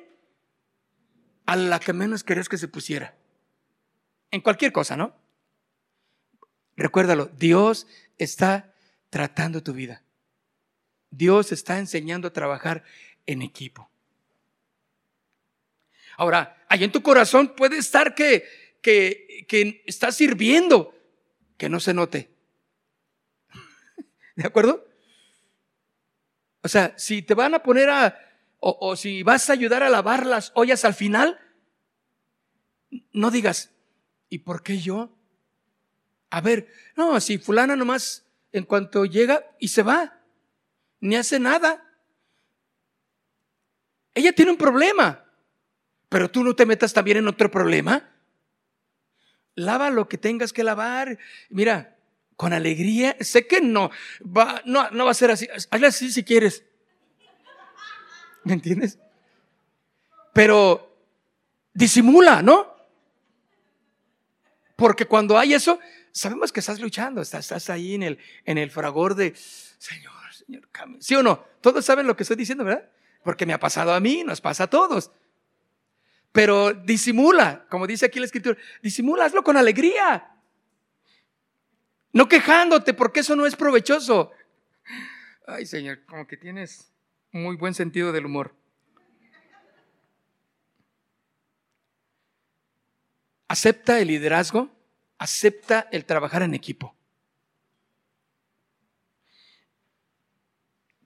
a 1.46 1.56
la 1.56 1.80
que 1.80 1.94
menos 1.94 2.24
querías 2.24 2.50
que 2.50 2.58
se 2.58 2.68
pusiera 2.68 3.18
en 4.32 4.42
cualquier 4.42 4.72
cosa, 4.72 4.96
¿no? 4.96 5.16
Recuérdalo, 6.76 7.26
Dios 7.26 7.88
está 8.18 8.74
tratando 9.10 9.64
tu 9.64 9.74
vida. 9.74 10.04
Dios 11.12 11.52
está 11.52 11.80
enseñando 11.80 12.28
a 12.28 12.34
trabajar 12.34 12.84
en 13.26 13.42
equipo. 13.42 13.90
Ahora, 16.18 16.64
ahí 16.68 16.84
en 16.84 16.92
tu 16.92 17.02
corazón 17.02 17.56
puede 17.56 17.78
estar 17.78 18.14
que, 18.16 18.46
que, 18.82 19.46
que 19.48 19.84
estás 19.86 20.16
sirviendo, 20.16 20.94
que 21.58 21.70
no 21.70 21.80
se 21.80 21.94
note. 21.94 22.30
¿De 24.36 24.46
acuerdo? 24.46 24.86
O 26.62 26.68
sea, 26.68 26.94
si 26.98 27.22
te 27.22 27.34
van 27.34 27.54
a 27.54 27.64
poner 27.64 27.90
a, 27.90 28.20
o, 28.60 28.78
o 28.82 28.96
si 28.96 29.24
vas 29.24 29.50
a 29.50 29.54
ayudar 29.54 29.82
a 29.84 29.90
lavar 29.90 30.26
las 30.26 30.52
ollas 30.56 30.84
al 30.84 30.94
final, 30.94 31.40
no 33.14 33.32
digas, 33.32 33.72
¿Y 34.30 34.40
por 34.40 34.62
qué 34.62 34.80
yo? 34.80 35.18
A 36.30 36.42
ver, 36.42 36.68
no, 36.96 37.20
si 37.20 37.40
fulana 37.40 37.76
nomás 37.76 38.26
en 38.52 38.64
cuanto 38.64 39.06
llega 39.06 39.44
y 39.60 39.70
se 39.70 39.82
va, 39.82 40.19
ni 41.00 41.16
hace 41.16 41.40
nada. 41.40 41.86
Ella 44.14 44.34
tiene 44.34 44.52
un 44.52 44.58
problema, 44.58 45.26
pero 46.10 46.30
tú 46.30 46.44
no 46.44 46.56
te 46.56 46.66
metas 46.66 46.94
también 46.94 47.18
en 47.18 47.28
otro 47.28 47.50
problema. 47.50 48.10
Lava 49.56 49.90
lo 49.90 50.08
que 50.08 50.18
tengas 50.18 50.54
que 50.54 50.64
lavar. 50.64 51.18
Mira, 51.50 51.98
con 52.36 52.54
alegría. 52.54 53.18
Sé 53.20 53.48
que 53.48 53.60
no 53.60 53.92
va, 54.24 54.62
no, 54.66 55.06
va 55.06 55.12
a 55.12 55.14
ser 55.14 55.32
así. 55.32 55.48
Hazle 55.70 55.88
así 55.88 56.12
si 56.12 56.24
quieres. 56.24 56.64
¿Me 58.46 58.54
entiendes? 58.54 58.98
Pero 60.34 60.98
disimula, 61.74 62.42
¿no? 62.42 62.74
Porque 64.78 65.06
cuando 65.06 65.38
hay 65.38 65.54
eso, 65.54 65.80
sabemos 66.14 66.54
que 66.54 66.62
estás 66.62 66.80
luchando, 66.80 67.22
estás, 67.22 67.70
ahí 67.70 67.96
en 67.96 68.04
el, 68.04 68.20
en 68.46 68.58
el 68.58 68.72
fragor 68.72 69.16
de, 69.16 69.36
Señor, 69.36 70.29
¿Sí 71.00 71.16
o 71.16 71.24
no? 71.24 71.46
Todos 71.62 71.86
saben 71.86 72.08
lo 72.08 72.16
que 72.16 72.24
estoy 72.24 72.38
diciendo, 72.38 72.64
¿verdad? 72.64 72.90
Porque 73.24 73.46
me 73.46 73.54
ha 73.54 73.60
pasado 73.60 73.94
a 73.94 74.00
mí, 74.00 74.24
nos 74.24 74.42
pasa 74.42 74.66
a 74.66 74.70
todos. 74.70 75.12
Pero 76.32 76.74
disimula, 76.74 77.66
como 77.70 77.88
dice 77.88 78.06
aquí 78.06 78.20
la 78.20 78.26
escritura, 78.26 78.58
disimula, 78.82 79.26
hazlo 79.26 79.44
con 79.44 79.58
alegría. 79.58 80.32
No 82.12 82.28
quejándote, 82.28 82.94
porque 82.94 83.22
eso 83.22 83.36
no 83.36 83.46
es 83.46 83.56
provechoso. 83.56 84.32
Ay, 85.48 85.66
Señor, 85.66 86.06
como 86.06 86.28
que 86.28 86.38
tienes 86.38 86.92
muy 87.32 87.56
buen 87.56 87.74
sentido 87.74 88.12
del 88.12 88.26
humor. 88.26 88.56
acepta 93.50 94.00
el 94.00 94.08
liderazgo, 94.08 94.70
acepta 95.18 95.90
el 95.92 96.06
trabajar 96.06 96.44
en 96.44 96.54
equipo. 96.54 96.96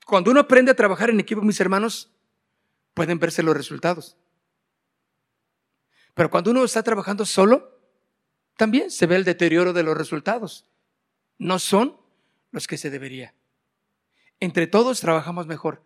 Cuando 0.05 0.31
uno 0.31 0.41
aprende 0.41 0.71
a 0.71 0.75
trabajar 0.75 1.09
en 1.09 1.19
equipo, 1.19 1.41
mis 1.41 1.59
hermanos, 1.59 2.11
pueden 2.93 3.19
verse 3.19 3.43
los 3.43 3.55
resultados. 3.55 4.17
Pero 6.13 6.29
cuando 6.29 6.51
uno 6.51 6.63
está 6.63 6.83
trabajando 6.83 7.25
solo, 7.25 7.79
también 8.57 8.91
se 8.91 9.07
ve 9.07 9.15
el 9.15 9.23
deterioro 9.23 9.73
de 9.73 9.83
los 9.83 9.97
resultados. 9.97 10.65
No 11.37 11.59
son 11.59 11.97
los 12.51 12.67
que 12.67 12.77
se 12.77 12.89
debería. 12.89 13.33
Entre 14.39 14.67
todos 14.67 14.99
trabajamos 14.99 15.47
mejor. 15.47 15.83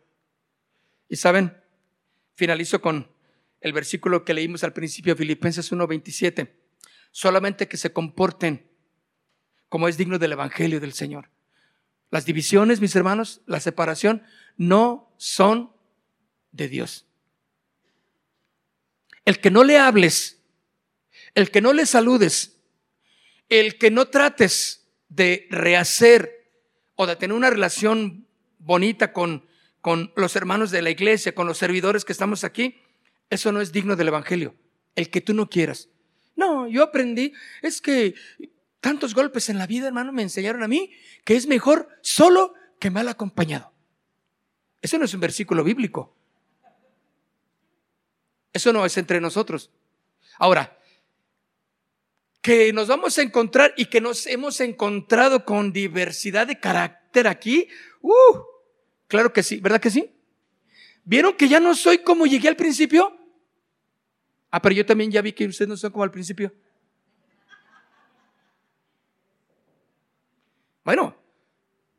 Y 1.07 1.15
saben, 1.15 1.63
finalizo 2.33 2.81
con 2.81 3.09
el 3.61 3.71
versículo 3.71 4.25
que 4.25 4.33
leímos 4.33 4.63
al 4.63 4.73
principio, 4.73 5.15
Filipenses 5.15 5.71
1:27. 5.71 6.53
Solamente 7.11 7.67
que 7.67 7.77
se 7.77 7.93
comporten 7.93 8.69
como 9.69 9.87
es 9.87 9.97
digno 9.97 10.19
del 10.19 10.33
Evangelio 10.33 10.79
del 10.79 10.93
Señor. 10.93 11.29
Las 12.09 12.25
divisiones, 12.25 12.81
mis 12.81 12.95
hermanos, 12.95 13.41
la 13.45 13.59
separación, 13.59 14.23
no 14.55 15.13
son 15.17 15.71
de 16.51 16.69
Dios. 16.69 17.05
El 19.25 19.39
que 19.39 19.51
no 19.51 19.63
le 19.63 19.77
hables, 19.77 20.41
el 21.35 21.51
que 21.51 21.61
no 21.61 21.73
le 21.73 21.85
saludes, 21.85 22.59
el 23.49 23.77
que 23.77 23.91
no 23.91 24.07
trates 24.07 24.87
de 25.09 25.47
rehacer 25.49 26.49
o 26.95 27.05
de 27.05 27.15
tener 27.15 27.35
una 27.35 27.49
relación 27.49 28.27
bonita 28.57 29.13
con, 29.13 29.45
con 29.81 30.11
los 30.15 30.35
hermanos 30.35 30.71
de 30.71 30.81
la 30.81 30.89
iglesia, 30.89 31.35
con 31.35 31.47
los 31.47 31.57
servidores 31.57 32.05
que 32.05 32.13
estamos 32.13 32.43
aquí, 32.43 32.81
eso 33.29 33.51
no 33.51 33.61
es 33.61 33.71
digno 33.71 33.95
del 33.95 34.07
Evangelio. 34.07 34.55
El 34.95 35.09
que 35.09 35.21
tú 35.21 35.33
no 35.33 35.49
quieras. 35.49 35.89
No, 36.35 36.67
yo 36.67 36.83
aprendí, 36.83 37.33
es 37.61 37.81
que 37.81 38.15
tantos 38.79 39.13
golpes 39.13 39.49
en 39.49 39.57
la 39.57 39.67
vida, 39.67 39.87
hermano, 39.87 40.11
me 40.11 40.21
enseñaron 40.21 40.63
a 40.63 40.67
mí 40.67 40.91
que 41.25 41.35
es 41.35 41.47
mejor 41.47 41.89
solo 42.01 42.53
que 42.79 42.91
mal 42.91 43.07
acompañado. 43.07 43.73
Eso 44.81 44.97
no 44.97 45.05
es 45.05 45.13
un 45.13 45.19
versículo 45.19 45.63
bíblico. 45.63 46.15
Eso 48.53 48.73
no 48.73 48.85
es 48.85 48.97
entre 48.97 49.19
nosotros. 49.19 49.71
Ahora, 50.37 50.77
que 52.41 52.71
nos 52.71 52.87
vamos 52.87 53.17
a 53.17 53.21
encontrar 53.21 53.73
y 53.75 53.85
que 53.85 53.99
nos 53.99 54.25
hemos 54.27 54.61
encontrado 54.61 55.43
con 55.43 55.73
diversidad 55.73 56.47
de 56.47 56.59
carácter 56.59 57.27
aquí, 57.27 57.67
uh, 58.01 58.37
claro 59.07 59.33
que 59.33 59.43
sí, 59.43 59.59
¿verdad 59.59 59.81
que 59.81 59.89
sí? 59.89 60.13
¿Vieron 61.03 61.35
que 61.35 61.49
ya 61.49 61.59
no 61.59 61.75
soy 61.75 61.99
como 61.99 62.25
llegué 62.25 62.47
al 62.47 62.55
principio? 62.55 63.17
Ah, 64.49 64.61
pero 64.61 64.75
yo 64.75 64.85
también 64.85 65.11
ya 65.11 65.21
vi 65.21 65.33
que 65.33 65.45
ustedes 65.45 65.67
no 65.67 65.77
son 65.77 65.91
como 65.91 66.03
al 66.03 66.11
principio. 66.11 66.53
Bueno, 70.87 71.13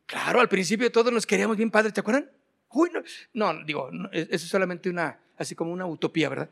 claro, 0.06 0.40
al 0.40 0.48
principio 0.48 0.90
todos 0.90 1.12
nos 1.12 1.26
queríamos 1.26 1.58
bien 1.58 1.70
padres, 1.70 1.92
¿te 1.92 2.00
acuerdan? 2.00 2.30
Uy, 2.70 2.88
no, 2.90 3.52
no, 3.52 3.62
digo, 3.62 3.90
eso 4.12 4.26
es 4.30 4.40
solamente 4.40 4.88
una, 4.88 5.20
así 5.36 5.54
como 5.54 5.72
una 5.72 5.84
utopía, 5.84 6.30
¿verdad? 6.30 6.48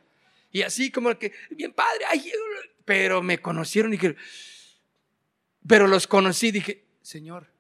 Y 0.53 0.61
así 0.61 0.91
como 0.91 1.18
que, 1.18 1.32
bien 1.49 1.72
padre, 1.72 2.05
ay, 2.07 2.30
pero 2.84 3.22
me 3.22 3.41
conocieron 3.41 3.95
y 3.95 3.97
dije, 3.97 4.16
pero 5.66 5.87
los 5.87 6.07
conocí, 6.07 6.51
dije, 6.51 6.84
Señor, 7.01 7.51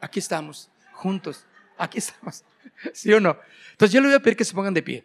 aquí 0.00 0.20
estamos, 0.20 0.70
juntos, 0.94 1.44
aquí 1.76 1.98
estamos, 1.98 2.44
¿sí 2.94 3.12
o 3.12 3.20
no? 3.20 3.38
Entonces 3.72 3.92
yo 3.92 4.00
le 4.00 4.06
voy 4.06 4.16
a 4.16 4.20
pedir 4.20 4.38
que 4.38 4.46
se 4.46 4.54
pongan 4.54 4.72
de 4.72 4.82
pie. 4.82 5.04